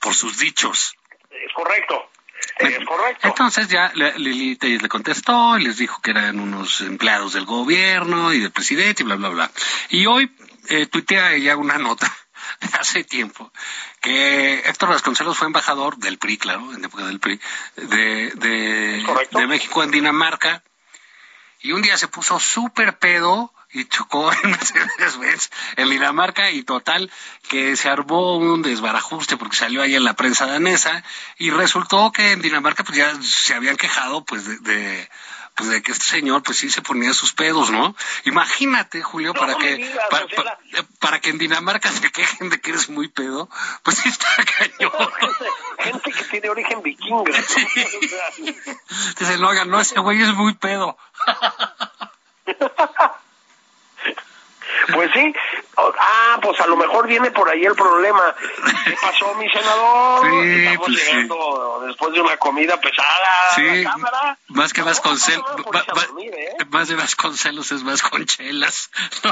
[0.00, 0.96] por sus dichos.
[1.30, 2.10] Es correcto.
[2.58, 3.28] Es correcto.
[3.28, 8.40] Entonces ya Lili le contestó y les dijo que eran unos empleados del gobierno y
[8.40, 9.50] del presidente y bla, bla, bla.
[9.90, 10.34] Y hoy
[10.68, 12.10] eh, tuitea ella una nota
[12.78, 13.52] hace tiempo
[14.00, 17.40] que Héctor Vasconcelos fue embajador del PRI, claro, en época del PRI,
[17.76, 20.62] de, de, de México en Dinamarca
[21.60, 27.10] y un día se puso súper pedo y chocó en Mercedes-Benz en Dinamarca y total
[27.48, 31.02] que se armó un desbarajuste porque salió ahí en la prensa danesa
[31.38, 35.08] y resultó que en Dinamarca pues ya se habían quejado pues de,
[35.56, 37.94] pues de que este señor pues sí se ponía sus pedos, ¿no?
[38.24, 39.94] Imagínate, Julio, para que
[40.98, 43.48] para, que en Dinamarca se quejen de que eres muy pedo,
[43.82, 44.26] pues sí está
[44.58, 44.92] cañón.
[45.78, 47.24] gente, que tiene origen vikingo.
[47.46, 47.66] Sí.
[49.18, 50.96] Dice, no, no, ese güey es muy pedo.
[54.92, 55.32] Pues sí.
[55.76, 58.34] Ah, pues a lo mejor viene por ahí el problema.
[58.84, 60.28] ¿Qué pasó, mi senador?
[60.28, 63.54] Sí, Estamos pues llegando después de una comida pesada.
[63.54, 63.84] Sí,
[64.48, 65.46] más que más con celos.
[66.18, 66.56] ¿eh?
[66.68, 68.90] Más de más con celos es más con chelas.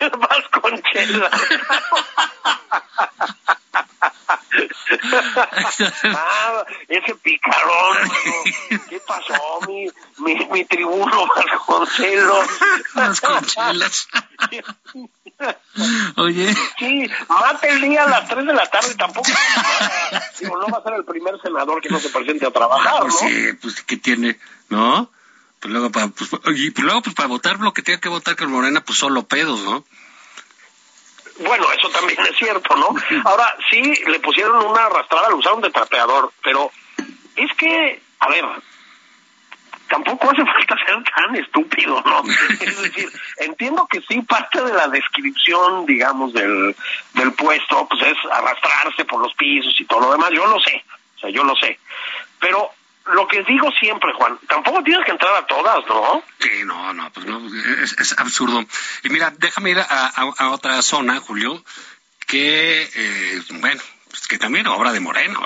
[0.00, 1.32] más con chelas.
[6.04, 7.96] ah, ese picarón,
[8.88, 9.88] ¿qué pasó, mi,
[10.18, 12.46] mi, mi tribuno Vasconcelos?
[12.94, 14.08] Vasconcelos.
[16.16, 16.54] Oye.
[16.78, 19.30] Sí, mate el día a las 3 de la tarde tampoco.
[20.38, 23.14] Digo, no va a ser el primer senador que no se presente a trabajar, pues
[23.14, 23.28] ¿no?
[23.28, 24.38] Sí, pues, ¿qué tiene?
[24.68, 25.10] ¿No?
[25.60, 28.36] Pues luego, para, pues, y pues luego, pues para votar lo que tenga que votar
[28.36, 29.84] con Morena, pues solo pedos, ¿no?
[31.40, 32.88] Bueno, eso también es cierto, ¿no?
[33.24, 36.70] Ahora, sí, le pusieron una arrastrada, lo usaron de trapeador, pero
[37.36, 38.44] es que, a ver,
[39.88, 42.22] tampoco hace falta ser tan estúpido, ¿no?
[42.60, 46.74] Es decir, entiendo que sí, parte de la descripción, digamos, del,
[47.14, 50.82] del puesto, pues es arrastrarse por los pisos y todo lo demás, yo lo sé,
[51.16, 51.78] o sea, yo lo sé,
[52.40, 52.72] pero
[53.06, 56.22] lo que digo siempre, Juan, tampoco tienes que entrar a todas, ¿no?
[56.38, 57.40] Sí, no, no, pues no,
[57.82, 58.64] es, absurdo.
[59.02, 61.64] Y mira, déjame ir a, otra zona, Julio,
[62.26, 65.42] que, eh, bueno, pues que también obra de Moreno,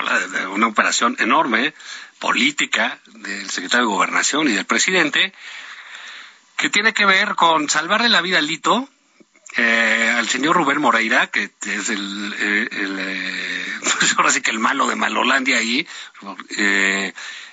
[0.51, 1.73] una operación enorme,
[2.19, 5.33] política, del secretario de Gobernación y del presidente,
[6.57, 8.89] que tiene que ver con salvarle la vida a Lito,
[9.55, 14.59] eh, al señor Rubén Moreira, que es el, eh, el, pues ahora sí que el
[14.59, 15.87] malo de Malolandia ahí,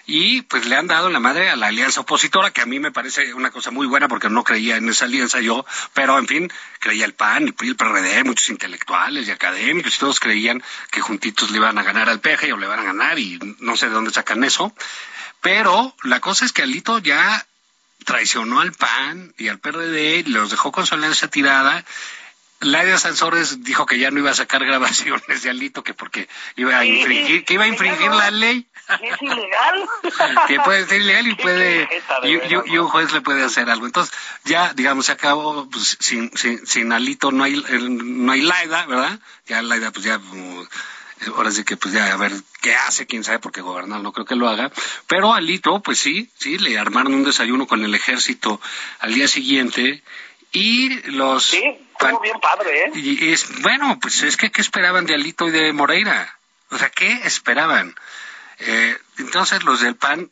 [0.06, 2.92] y pues le han dado la madre a la alianza opositora, que a mí me
[2.92, 5.64] parece una cosa muy buena porque no creía en esa alianza yo,
[5.94, 10.20] pero en fin, creía el PAN, el el PRD, muchos intelectuales y académicos, y todos
[10.20, 13.38] creían que juntitos le iban a ganar al peje o le van a ganar y
[13.60, 14.74] no sé de dónde sacan eso.
[15.40, 17.46] Pero la cosa es que Alito ya
[18.04, 21.84] traicionó al PAN y al PRD, los dejó con su alianza tirada
[22.64, 26.78] Laida Sansores dijo que ya no iba a sacar grabaciones de Alito, que porque iba
[26.78, 28.66] a infringir, que iba a infringir la ley.
[29.00, 29.88] Es ilegal.
[30.48, 31.88] que puede ser ilegal y puede,
[32.24, 33.86] y, un juez le puede hacer algo.
[33.86, 38.86] Entonces, ya, digamos, se acabó, pues, sin, sin, sin Alito no hay, no hay Laida,
[38.86, 39.18] ¿verdad?
[39.46, 40.20] Ya Laida, pues ya,
[41.34, 44.26] ahora sí que pues ya a ver qué hace, quién sabe, porque gobernar no creo
[44.26, 44.70] que lo haga.
[45.06, 48.60] Pero Alito, pues sí, sí, le armaron un desayuno con el ejército
[49.00, 50.02] al día siguiente
[50.54, 51.44] y los...
[51.44, 51.62] Sí,
[52.00, 52.90] estuvo bien padre, ¿eh?
[52.94, 56.38] Y es, bueno, pues es que ¿qué esperaban de Alito y de Moreira?
[56.70, 57.94] O sea, ¿qué esperaban?
[58.60, 60.30] Eh, entonces los del PAN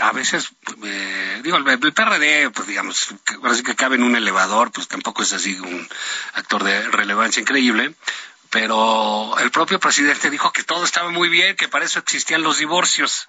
[0.00, 0.50] a veces,
[0.84, 3.14] eh, digo, el, PRD, pues digamos,
[3.54, 5.88] sí que cabe en un elevador, pues tampoco es así un
[6.34, 7.94] actor de relevancia increíble,
[8.50, 12.58] pero el propio presidente dijo que todo estaba muy bien, que para eso existían los
[12.58, 13.28] divorcios.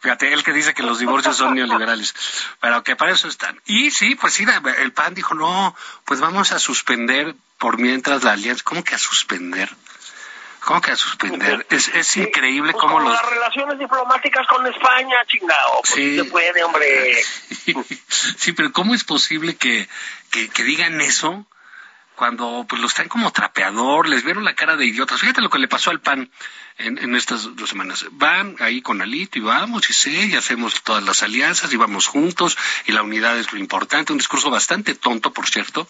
[0.00, 2.14] Fíjate, él que dice que los divorcios son neoliberales,
[2.60, 3.60] pero que para eso están.
[3.66, 4.44] Y sí, pues sí,
[4.78, 8.62] el PAN dijo, no, pues vamos a suspender por mientras la alianza.
[8.64, 9.70] ¿Cómo que a suspender?
[10.64, 11.66] ¿Cómo que a suspender?
[11.70, 13.12] Es, es increíble pues cómo los...
[13.12, 15.80] las relaciones diplomáticas con España, chingado.
[15.82, 16.16] Pues sí.
[16.16, 17.22] se puede, hombre.
[18.36, 19.88] Sí, pero ¿cómo es posible que,
[20.30, 21.46] que, que digan eso
[22.16, 25.20] cuando pues los traen como trapeador, les vieron la cara de idiotas.
[25.20, 26.30] Fíjate lo que le pasó al PAN
[26.78, 28.06] en, estas dos semanas.
[28.12, 32.06] Van ahí con Alito y vamos y sé, y hacemos todas las alianzas y vamos
[32.06, 34.12] juntos y la unidad es lo importante.
[34.12, 35.88] Un discurso bastante tonto, por cierto,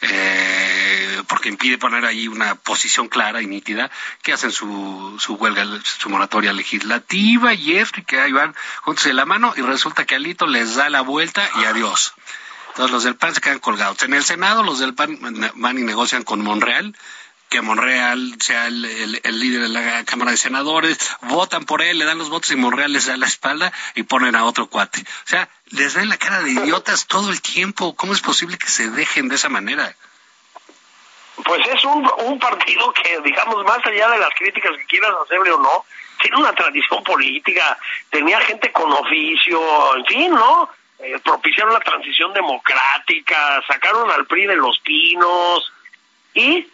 [0.00, 3.90] eh, porque impide poner ahí una posición clara y nítida
[4.22, 9.04] que hacen su, su huelga, su moratoria legislativa y esto y que ahí van juntos
[9.04, 12.14] de la mano y resulta que Alito les da la vuelta y adiós.
[12.74, 14.02] Entonces los del PAN se quedan colgados.
[14.02, 15.16] En el Senado los del PAN
[15.54, 16.96] van y negocian con Monreal,
[17.48, 22.18] que Monreal sea el, líder de la Cámara de Senadores, votan por él, le dan
[22.18, 25.02] los votos y Monreal les da la espalda y ponen a otro cuate.
[25.02, 27.94] O sea, les ven la cara de idiotas todo el tiempo.
[27.94, 29.94] ¿Cómo es posible que se dejen de esa manera?
[31.44, 35.52] Pues es un, un partido que, digamos, más allá de las críticas que quieras hacerle
[35.52, 35.84] o no,
[36.20, 37.78] tiene una tradición política,
[38.10, 40.68] tenía gente con oficio, en fin, ¿no?
[41.04, 45.70] Eh, propiciaron la transición democrática, sacaron al PRI de los pinos
[46.32, 46.66] y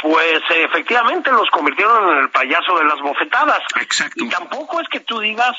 [0.00, 3.62] pues efectivamente los convirtieron en el payaso de las bofetadas.
[3.80, 4.24] Exacto.
[4.24, 5.56] Y tampoco es que tú digas,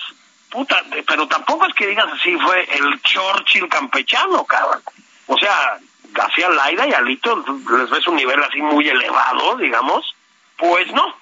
[0.49, 4.81] puta, pero tampoco es que digas así, fue el Churchill campechano, cabrón.
[5.27, 5.77] O sea,
[6.11, 7.43] García Laida y Alito
[7.77, 10.15] les ves un nivel así muy elevado, digamos.
[10.57, 11.15] Pues no.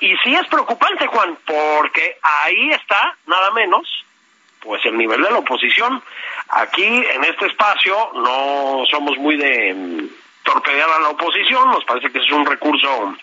[0.00, 4.06] Y sí es preocupante, Juan, porque ahí está, nada menos,
[4.60, 6.02] pues el nivel de la oposición.
[6.50, 10.08] Aquí, en este espacio, no somos muy de mm,
[10.42, 13.14] torpedear a la oposición, nos parece que es un recurso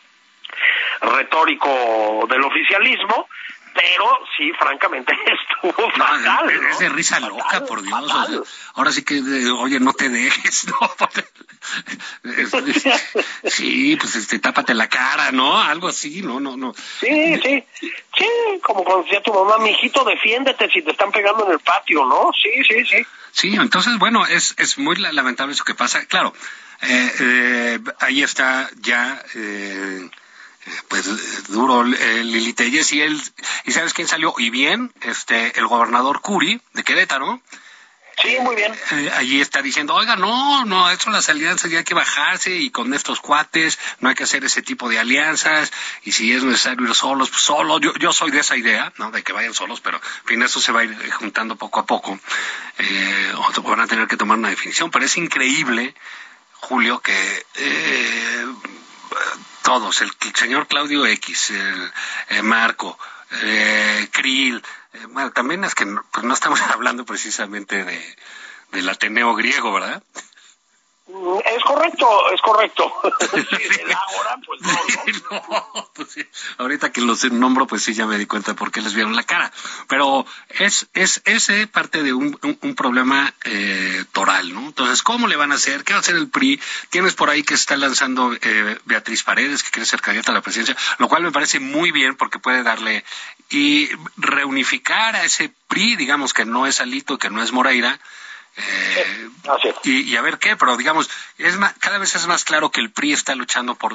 [1.01, 3.27] retórico del oficialismo,
[3.75, 5.13] pero sí, francamente,
[5.61, 6.49] estuvo fatal.
[6.71, 8.49] Es de risa loca, por Dios.
[8.73, 10.79] ahora sí que, oye, no te dejes, ¿no?
[13.43, 15.59] sí, pues este, tápate la cara, ¿no?
[15.61, 16.73] Algo así, no, no, no.
[17.01, 17.63] Sí, sí,
[18.17, 18.27] sí,
[18.63, 22.31] como cuando decía tu mamá, mijito, defiéndete si te están pegando en el patio, ¿no?
[22.41, 23.05] Sí, sí, sí.
[23.31, 26.05] Sí, entonces, bueno, es, es muy lamentable eso que pasa.
[26.05, 26.33] Claro,
[26.81, 29.21] eh, eh, ahí está ya...
[29.35, 30.09] Eh,
[30.87, 32.55] pues duro el Lili
[32.91, 33.21] y él
[33.65, 37.41] y sabes quién salió y bien este el gobernador Curi de Querétaro
[38.21, 38.73] Sí, muy bien.
[38.91, 42.69] Eh, allí está diciendo, oiga, no, no, eso las alianzas ya hay que bajarse y
[42.69, 45.71] con estos cuates no hay que hacer ese tipo de alianzas
[46.03, 47.77] y si es necesario ir solos, pues solo.
[47.79, 49.11] Yo, yo soy de esa idea, ¿no?
[49.11, 51.85] De que vayan solos, pero en fin, eso se va a ir juntando poco a
[51.85, 52.17] poco.
[52.77, 55.93] Eh, van a tener que tomar una definición, pero es increíble,
[56.53, 58.45] Julio, que eh,
[59.65, 61.91] todos, el, señor Claudio X, el,
[62.29, 62.99] eh, Marco,
[63.41, 68.15] eh, Krill, eh, bueno, también es que no, pues no estamos hablando precisamente de,
[68.71, 70.03] del Ateneo griego, ¿verdad?
[71.07, 72.91] Mm, es correcto, es correcto.
[73.03, 75.89] ahora, pues no, no.
[75.93, 76.17] pues
[76.57, 79.23] ahorita que los nombro, pues sí, ya me di cuenta por qué les vieron la
[79.23, 79.51] cara.
[79.87, 84.61] Pero es, es ese parte de un, un, problema eh, toral, ¿no?
[84.61, 85.83] Entonces, ¿cómo le van a hacer?
[85.83, 86.59] ¿Qué va a hacer el PRI?
[86.89, 90.41] Tienes por ahí que está lanzando eh, Beatriz Paredes, que quiere ser candidata a la
[90.41, 93.05] presidencia, lo cual me parece muy bien porque puede darle
[93.49, 97.99] y reunificar a ese PRI, digamos que no es Alito, que no es Moreira,
[98.57, 99.29] eh,
[99.83, 103.13] y, a ver qué, pero digamos, es cada vez es más claro que el PRI
[103.13, 103.93] está luchando por,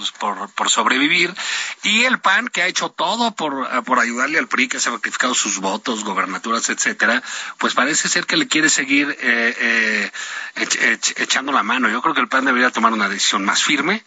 [0.54, 1.34] por, sobrevivir
[1.82, 5.34] y el PAN, que ha hecho todo por, por ayudarle al PRI, que ha sacrificado
[5.34, 7.22] sus votos, gobernaturas, etcétera,
[7.58, 10.10] pues parece ser que le quiere seguir eh,
[10.56, 11.88] eh, echando la mano.
[11.88, 14.04] Yo creo que el PAN debería tomar una decisión más firme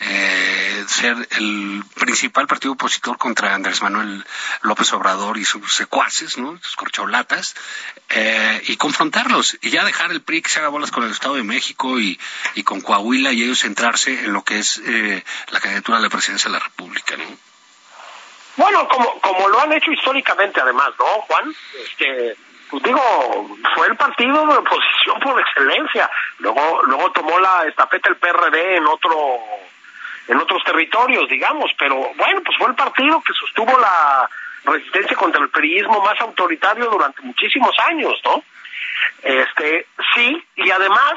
[0.00, 4.24] eh, ser el principal partido opositor contra Andrés Manuel
[4.62, 6.58] López Obrador y sus secuaces, ¿no?
[6.62, 7.54] sus corcholatas,
[8.08, 11.34] eh, y confrontarlos, y ya dejar el PRI que se haga bolas con el Estado
[11.34, 12.18] de México y,
[12.54, 16.08] y con Coahuila y ellos centrarse en lo que es eh, la candidatura a la
[16.08, 17.16] presidencia de la República.
[17.16, 17.24] ¿no?
[18.56, 21.54] Bueno, como, como lo han hecho históricamente además, ¿no, Juan?
[21.82, 22.36] Este,
[22.70, 26.10] pues digo, fue el partido de oposición por excelencia.
[26.38, 29.40] Luego, luego tomó la estafeta el PRD en otro
[30.30, 34.30] en otros territorios, digamos, pero bueno, pues fue el partido que sostuvo la
[34.64, 38.40] resistencia contra el periodismo más autoritario durante muchísimos años, ¿no?
[39.24, 41.14] Este, sí, y además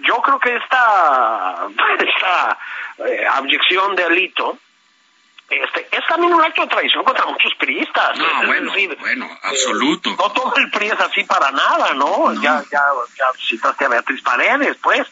[0.00, 1.68] yo creo que esta,
[1.98, 2.58] esta
[3.06, 4.58] eh, abyección de Alito,
[5.50, 8.18] este, es también un acto de traición contra muchos priistas.
[8.18, 8.70] No, bueno,
[9.00, 10.10] bueno, eh, absoluto.
[10.10, 12.34] no todo el PRI es así para nada, ¿no?
[12.34, 12.82] Ya, ya,
[13.16, 15.06] ya citaste a Beatriz Paredes, pues.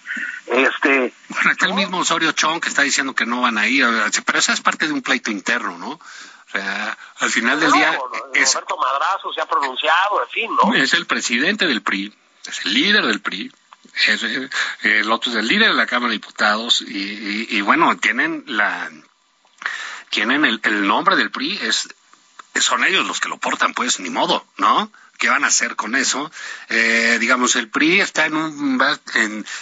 [0.47, 3.87] Este, bueno, está el mismo Osorio Chong que está diciendo que no van a ir,
[4.27, 5.93] pero esa es parte de un pleito interno, ¿no?
[5.93, 7.99] O sea, al final del día...
[8.35, 10.75] es, Roberto Madrazo se ha pronunciado, en fin, ¿no?
[10.75, 12.15] Es el presidente del PRI,
[12.47, 13.51] es el líder del PRI,
[14.07, 14.51] es eh,
[14.83, 18.91] el otro es el líder de la Cámara de Diputados y, y bueno, tienen la
[20.17, 21.91] tienen el, el nombre del PRI, es,
[22.59, 24.91] son ellos los que lo portan, pues ni modo, ¿no?
[25.19, 26.33] ¿Qué van a hacer con eso?
[26.71, 28.83] Eh, digamos, el PRI está en un,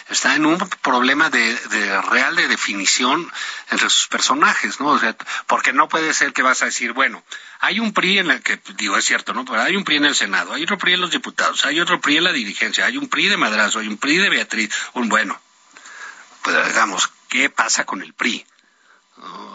[0.09, 3.29] está en un problema de, de, real de definición
[3.71, 4.91] entre sus personajes, ¿no?
[4.91, 5.17] O sea,
[5.49, 7.25] porque no puede ser que vas a decir, bueno,
[7.59, 9.45] hay un PRI en el que, digo, es cierto, ¿no?
[9.57, 12.19] Hay un PRI en el Senado, hay otro PRI en los diputados, hay otro PRI
[12.19, 15.37] en la dirigencia, hay un PRI de Madrazo, hay un PRI de Beatriz, un bueno.
[16.43, 18.47] Pues digamos, ¿qué pasa con el PRI?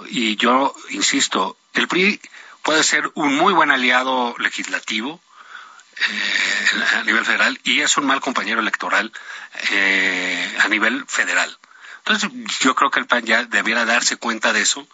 [0.09, 2.19] Y yo insisto, el PRI
[2.63, 5.21] puede ser un muy buen aliado legislativo
[5.97, 9.11] eh, a nivel federal y es un mal compañero electoral
[9.71, 11.57] eh, a nivel federal.
[11.99, 12.29] Entonces
[12.59, 14.87] yo creo que el PAN ya debiera darse cuenta de eso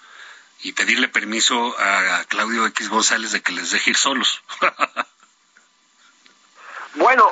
[0.62, 4.42] y pedirle permiso a Claudio X González de que les deje ir solos.
[6.96, 7.32] bueno,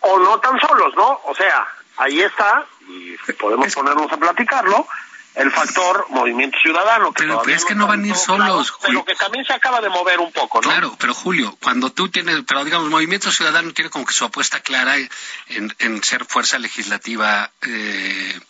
[0.00, 1.20] o no tan solos, ¿no?
[1.24, 4.86] O sea, ahí está, y podemos ponernos a platicarlo,
[5.34, 7.12] el factor movimiento ciudadano.
[7.12, 8.74] Que pero, es que no van a ir solos.
[8.82, 10.68] pero que también se acaba de mover un poco, ¿no?
[10.68, 14.60] Claro, pero Julio, cuando tú tienes, pero digamos, movimiento ciudadano tiene como que su apuesta
[14.60, 18.40] clara en, en ser fuerza legislativa eh,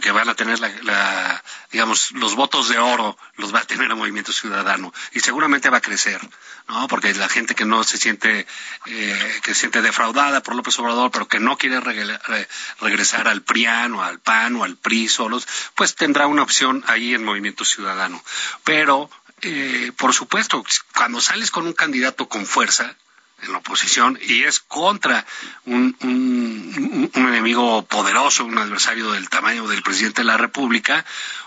[0.00, 3.96] que, van a tener la, digamos, los votos de oro los va a tener el
[3.96, 6.20] movimiento ciudadano y seguramente va a crecer,
[6.68, 6.86] ¿no?
[6.88, 8.46] Porque la gente que no se siente,
[8.86, 13.94] eh, que se siente defraudada por López Obrador, pero que no quiere regresar al PRIAN
[13.94, 18.22] o al PAN o al PRI solos, pues tendrá una opción ahí en movimiento ciudadano.
[18.64, 19.10] Pero,
[19.42, 20.64] eh, por supuesto,
[20.94, 22.96] cuando sales con un candidato con fuerza,
[23.42, 25.26] en la oposición y es contra
[25.66, 31.04] un, un, enemigo poderoso, un adversario del tamaño del presidente de la República,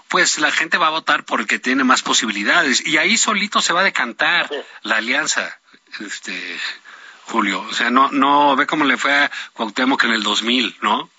[0.07, 3.61] pues la gente va a votar por el que tiene más posibilidades y ahí solito
[3.61, 4.49] se va a decantar
[4.83, 5.59] la alianza.
[5.99, 6.59] Este,
[7.27, 11.09] Julio, o sea, no, no, ve cómo le fue a Cuauhtémoc en el 2000, ¿no?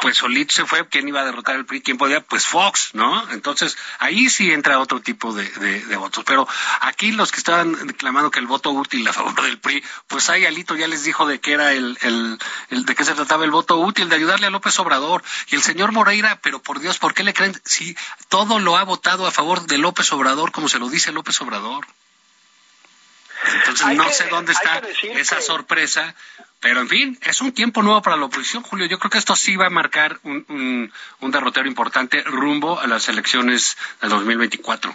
[0.00, 1.82] Pues solito se fue, ¿quién iba a derrotar al PRI?
[1.82, 2.20] ¿Quién podía?
[2.20, 3.30] Pues Fox, ¿no?
[3.30, 6.24] Entonces, ahí sí entra otro tipo de, de, votos.
[6.26, 6.48] Pero
[6.80, 10.46] aquí los que estaban reclamando que el voto útil a favor del PRI, pues ahí
[10.46, 12.38] Alito ya les dijo de qué era el, el,
[12.70, 15.22] el, de qué se trataba el voto útil, de ayudarle a López Obrador.
[15.48, 17.60] Y el señor Moreira, pero por Dios, ¿por qué le creen?
[17.64, 17.96] Si
[18.28, 21.86] todo lo ha votado a favor de López Obrador, como se lo dice López Obrador.
[23.54, 26.14] Entonces no sé dónde está esa sorpresa,
[26.60, 28.86] pero en fin, es un tiempo nuevo para la oposición, Julio.
[28.86, 33.08] Yo creo que esto sí va a marcar un, un, derrotero importante rumbo a las
[33.08, 34.94] elecciones del 2024.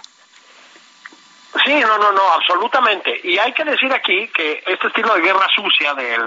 [1.64, 3.22] Sí, no, no, no, absolutamente.
[3.24, 6.22] Y hay que decir aquí que este estilo de guerra sucia del,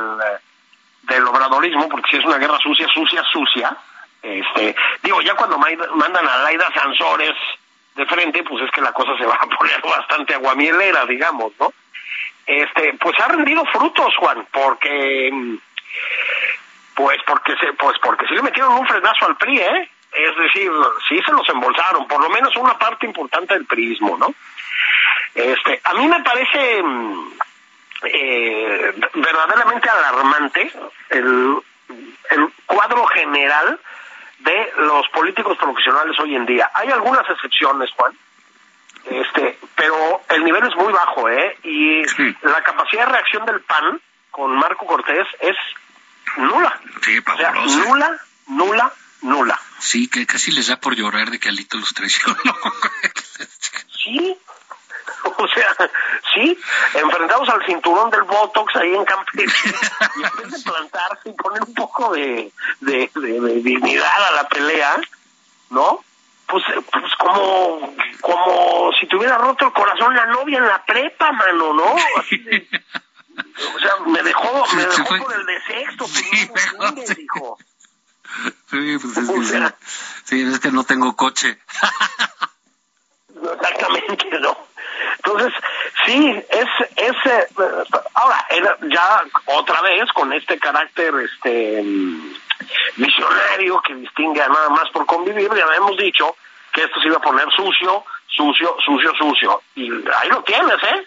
[1.02, 3.76] del obradorismo, porque si es una guerra sucia, sucia, sucia,
[4.22, 7.36] este, digo, ya cuando mandan a Laida Sansores
[7.94, 11.72] de frente, pues es que la cosa se va a poner bastante aguamielera, digamos, ¿no?
[12.46, 15.30] Este, pues ha rendido frutos, Juan, porque,
[16.94, 19.90] pues porque se, pues porque sí le metieron un frenazo al PRI, ¿eh?
[20.12, 20.70] Es decir,
[21.08, 24.32] sí se los embolsaron, por lo menos una parte importante del prismo, ¿no?
[25.34, 27.32] Este, a mí me parece mm,
[28.04, 30.72] eh, verdaderamente alarmante
[31.10, 31.58] el,
[32.30, 33.78] el cuadro general
[34.38, 36.70] de los políticos profesionales hoy en día.
[36.74, 38.12] Hay algunas excepciones, Juan,
[39.10, 41.58] este, pero el nivel es muy bajo, ¿eh?
[41.62, 42.02] Y
[42.42, 44.00] la capacidad de reacción del PAN
[44.30, 45.56] con Marco Cortés es
[46.36, 46.80] nula.
[47.02, 48.92] Sí, o sea, nula, nula,
[49.22, 49.60] nula.
[49.78, 52.36] Sí, que casi les da por llorar de que Alito los traicionó.
[54.04, 54.36] sí,
[55.24, 55.90] o sea,
[56.34, 56.58] sí,
[56.94, 59.74] enfrentados al cinturón del Botox ahí en Campeche,
[60.16, 62.50] y en vez de plantarse y poner un poco de,
[62.80, 65.00] de, de dignidad a la pelea,
[65.70, 66.04] ¿no?
[66.48, 71.74] Pues, pues como, como si tuviera roto el corazón la novia en la prepa, mano,
[71.74, 71.96] ¿no?
[72.18, 72.68] Así de,
[73.74, 77.58] o sea, me dejó, me dejó por el de sexto, pues sí, no me dijo.
[78.70, 79.74] Sí, pues es que,
[80.24, 81.58] sí, es que no tengo coche.
[83.36, 84.56] Exactamente, ¿no?
[85.16, 85.52] Entonces,
[86.04, 87.46] sí, es, es eh,
[88.14, 88.46] ahora,
[88.82, 91.82] ya otra vez con este carácter, este,
[92.96, 96.36] visionario que distingue a nada más por convivir, ya hemos dicho
[96.72, 99.62] que esto se iba a poner sucio, sucio, sucio, sucio.
[99.74, 101.06] Y ahí lo tienes, ¿eh?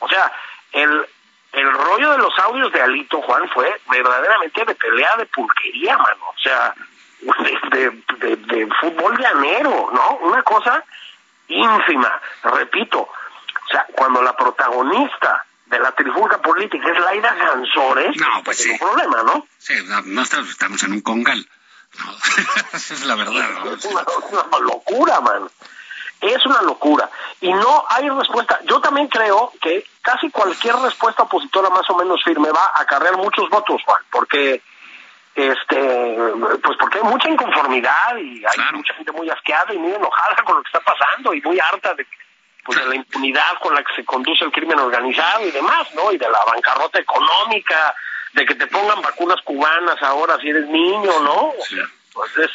[0.00, 0.30] O sea,
[0.72, 1.06] el,
[1.52, 6.24] el rollo de los audios de Alito, Juan, fue verdaderamente de pelea de pulquería, mano.
[6.36, 6.74] O sea,
[7.70, 10.16] de, de, de, fútbol llanero, ¿no?
[10.22, 10.84] Una cosa
[11.48, 13.08] ínfima, repito.
[13.64, 18.70] O sea, cuando la protagonista de la trifulca política es Laida Sansores, no, pues sí.
[18.70, 19.46] un problema, ¿no?
[19.58, 21.46] Sí, no, estamos en un congal.
[22.72, 23.66] esa es la verdad.
[23.72, 24.02] Es una,
[24.60, 25.48] locura, man.
[26.20, 27.08] Es una locura.
[27.40, 28.60] Y no hay respuesta.
[28.64, 33.16] Yo también creo que casi cualquier respuesta opositora más o menos firme va a acarrear
[33.16, 34.62] muchos votos, Juan, porque
[35.34, 40.36] este pues porque hay mucha inconformidad y hay mucha gente muy asqueada y muy enojada
[40.44, 42.06] con lo que está pasando y muy harta de
[42.64, 46.10] pues de la impunidad con la que se conduce el crimen organizado y demás, ¿no?
[46.12, 47.94] Y de la bancarrota económica,
[48.32, 51.52] de que te pongan vacunas cubanas ahora si eres niño, ¿no?
[52.12, 52.50] Pues es,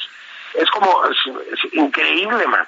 [0.56, 2.66] es como, es, increíble, man.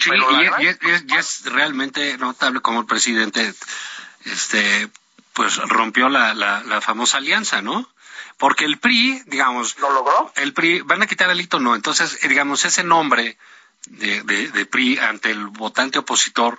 [0.00, 3.52] Sí, y, es, realmente notable como el presidente,
[4.24, 4.88] este,
[5.32, 7.88] pues rompió la, la, la famosa alianza, ¿no?
[8.38, 9.78] Porque el PRI, digamos...
[9.78, 10.32] ¿Lo logró?
[10.36, 11.74] El PRI, van a quitar el hito, no.
[11.74, 13.38] Entonces, digamos, ese nombre
[13.86, 16.58] de, de, PRI ante el votante opositor,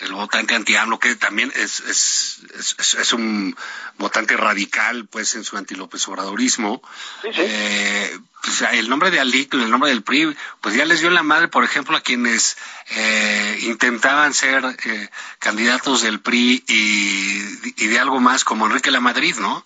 [0.00, 2.38] el votante anti que también es, es,
[2.78, 3.56] es, un
[3.98, 6.82] votante radical, pues, en su anti-López Obradorismo.
[7.24, 11.10] Eh, pues, el nombre de Alito y el nombre del PRI, pues ya les dio
[11.10, 12.56] la madre, por ejemplo, a quienes
[12.90, 19.00] eh, intentaban ser eh, candidatos del PRI y, y, de algo más, como Enrique La
[19.00, 19.64] Madrid, ¿no?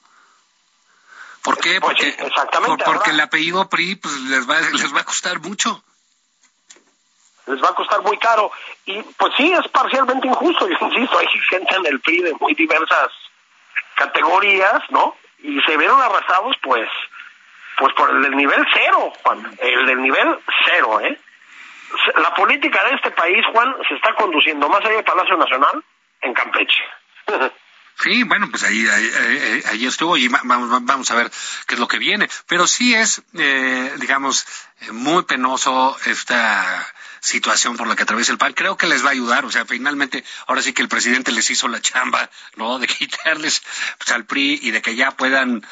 [1.43, 1.81] ¿Por qué?
[1.81, 5.83] Pues porque, porque el apellido PRI pues, les, va, les va a costar mucho
[7.47, 8.51] les va a costar muy caro.
[8.85, 12.55] Y pues sí, es parcialmente injusto, yo insisto, hay gente en el PRI de muy
[12.55, 13.09] diversas
[13.97, 15.17] categorías, ¿no?
[15.39, 16.89] Y se vieron arrasados, pues,
[17.79, 21.19] pues por el del nivel cero, Juan, el del nivel cero, ¿eh?
[22.17, 25.85] La política de este país, Juan, se está conduciendo más allá del Palacio Nacional
[26.21, 26.83] en Campeche.
[27.99, 31.31] Sí, bueno, pues ahí, ahí, ahí, estuvo y vamos, vamos a ver
[31.67, 32.29] qué es lo que viene.
[32.47, 34.47] Pero sí es, eh, digamos,
[34.93, 36.87] muy penoso esta
[37.27, 38.53] situación por la que atraviesa el PAN.
[38.53, 41.51] Creo que les va a ayudar, o sea, finalmente, ahora sí que el presidente les
[41.51, 42.79] hizo la chamba, ¿no?
[42.79, 43.63] De quitarles
[43.99, 45.67] pues, al PRI y de que ya puedan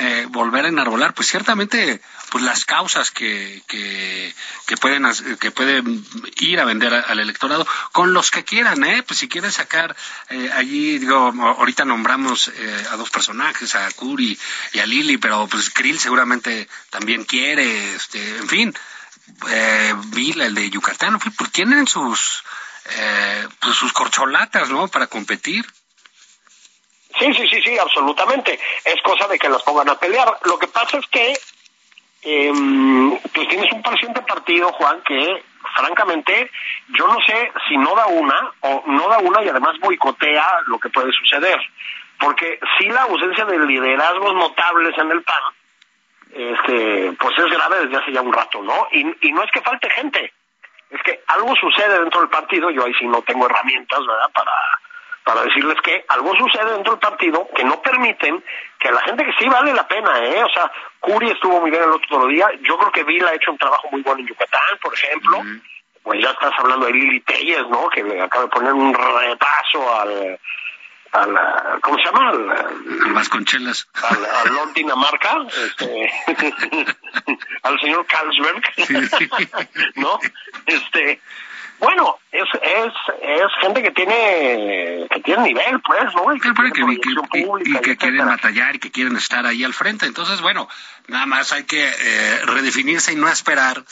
[0.00, 4.34] eh, volver a enarbolar, pues ciertamente, pues las causas que, que,
[4.66, 5.06] que pueden,
[5.40, 6.04] que pueden
[6.40, 9.02] ir a vender al electorado con los que quieran, ¿eh?
[9.02, 9.96] Pues si quieren sacar
[10.28, 14.38] eh, allí, digo, ahorita nombramos eh, a dos personajes, a Curi
[14.74, 18.74] y a Lili, pero pues Krill seguramente también quiere, este, en fin,
[19.50, 22.42] eh, Vila, el de Yucatán, pues tienen sus,
[22.98, 24.88] eh, pues sus corcholatas, ¿no?
[24.88, 25.64] Para competir.
[27.18, 28.58] Sí, sí, sí, sí, absolutamente.
[28.84, 30.38] Es cosa de que las pongan a pelear.
[30.44, 31.32] Lo que pasa es que
[32.22, 32.52] eh,
[33.32, 35.42] tienes un presidente partido, Juan, que
[35.76, 36.50] francamente
[36.88, 40.78] yo no sé si no da una o no da una y además boicotea lo
[40.78, 41.58] que puede suceder.
[42.20, 45.42] Porque si la ausencia de liderazgos notables en el PAN
[46.32, 48.88] este, pues es grave desde hace ya un rato, ¿no?
[48.92, 50.32] Y, y no es que falte gente,
[50.90, 54.30] es que algo sucede dentro del partido, yo ahí sí no tengo herramientas, ¿verdad?
[54.32, 54.52] Para,
[55.24, 58.42] para decirles que algo sucede dentro del partido que no permiten
[58.78, 60.42] que la gente que sí vale la pena, ¿eh?
[60.42, 60.70] O sea,
[61.00, 63.88] Curi estuvo muy bien el otro día, yo creo que Vila ha hecho un trabajo
[63.90, 65.42] muy bueno en Yucatán, por ejemplo,
[66.02, 67.90] pues ya estás hablando de Lili Telles, ¿no?
[67.90, 70.40] Que acaba de poner un repaso al
[71.12, 72.30] a la, ¿cómo se llama?
[72.30, 73.88] Al, Vasconchelas.
[73.94, 76.10] Al, al Lord Dinamarca, este,
[77.62, 78.62] al señor Carlsberg,
[79.96, 80.18] ¿no?
[80.66, 81.20] Este,
[81.80, 82.92] bueno, es, es,
[83.22, 86.34] es gente que tiene, que tiene nivel, pues, ¿no?
[86.34, 90.06] Y que, que, y, que quieren batallar y que quieren estar ahí al frente.
[90.06, 90.68] Entonces, bueno,
[91.06, 93.84] nada más hay que eh, redefinirse y no esperar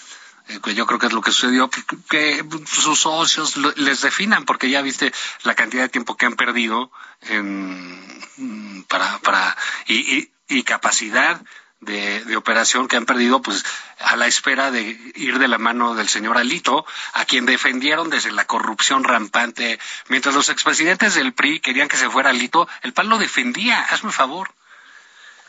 [0.49, 1.69] eh, pues yo creo que es lo que sucedió,
[2.09, 6.91] que, sus socios les definan, porque ya viste la cantidad de tiempo que han perdido
[7.23, 11.41] en, para, para, y, y, capacidad
[11.81, 13.65] de, de, operación que han perdido, pues
[13.99, 14.83] a la espera de
[15.17, 19.81] ir de la mano del señor Alito, a quien defendieron desde la corrupción rampante.
[20.09, 24.13] Mientras los expresidentes del PRI querían que se fuera Alito, el PAN lo defendía, hazme
[24.13, 24.55] favor.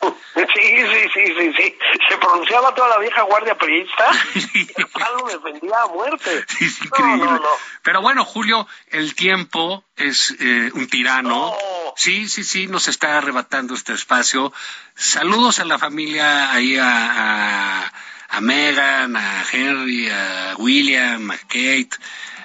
[0.36, 1.78] Sí, sí, sí, sí, sí.
[2.10, 4.12] Se pronunciaba toda la vieja guardia periodista
[4.54, 6.46] y el palo defendía a muerte.
[6.58, 7.40] Sí, sí, increíble.
[7.84, 11.56] Pero bueno, Julio, el tiempo es eh, un tirano.
[11.96, 14.54] Sí, sí, sí, nos está arrebatando este espacio.
[14.96, 17.94] Saludos a la familia, ahí a, a,
[18.30, 21.90] a Megan, a Henry, a William, a Kate,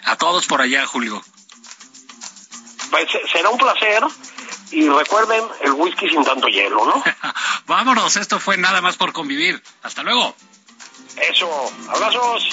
[0.04, 1.22] a todos por allá, Julio.
[2.90, 4.02] Pues, será un placer
[4.72, 7.02] y recuerden el whisky sin tanto hielo, ¿no?
[7.66, 9.62] Vámonos, esto fue nada más por convivir.
[9.82, 10.34] Hasta luego.
[11.30, 12.48] Eso, abrazos.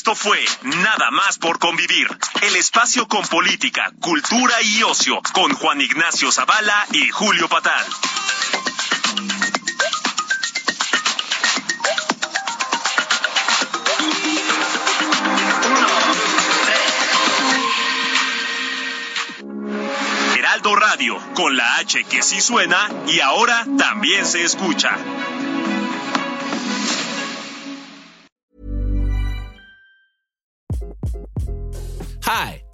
[0.00, 2.08] Esto fue Nada más por convivir,
[2.40, 7.84] el espacio con política, cultura y ocio, con Juan Ignacio Zavala y Julio Patal.
[20.34, 24.96] Heraldo Radio, con la H que sí suena y ahora también se escucha.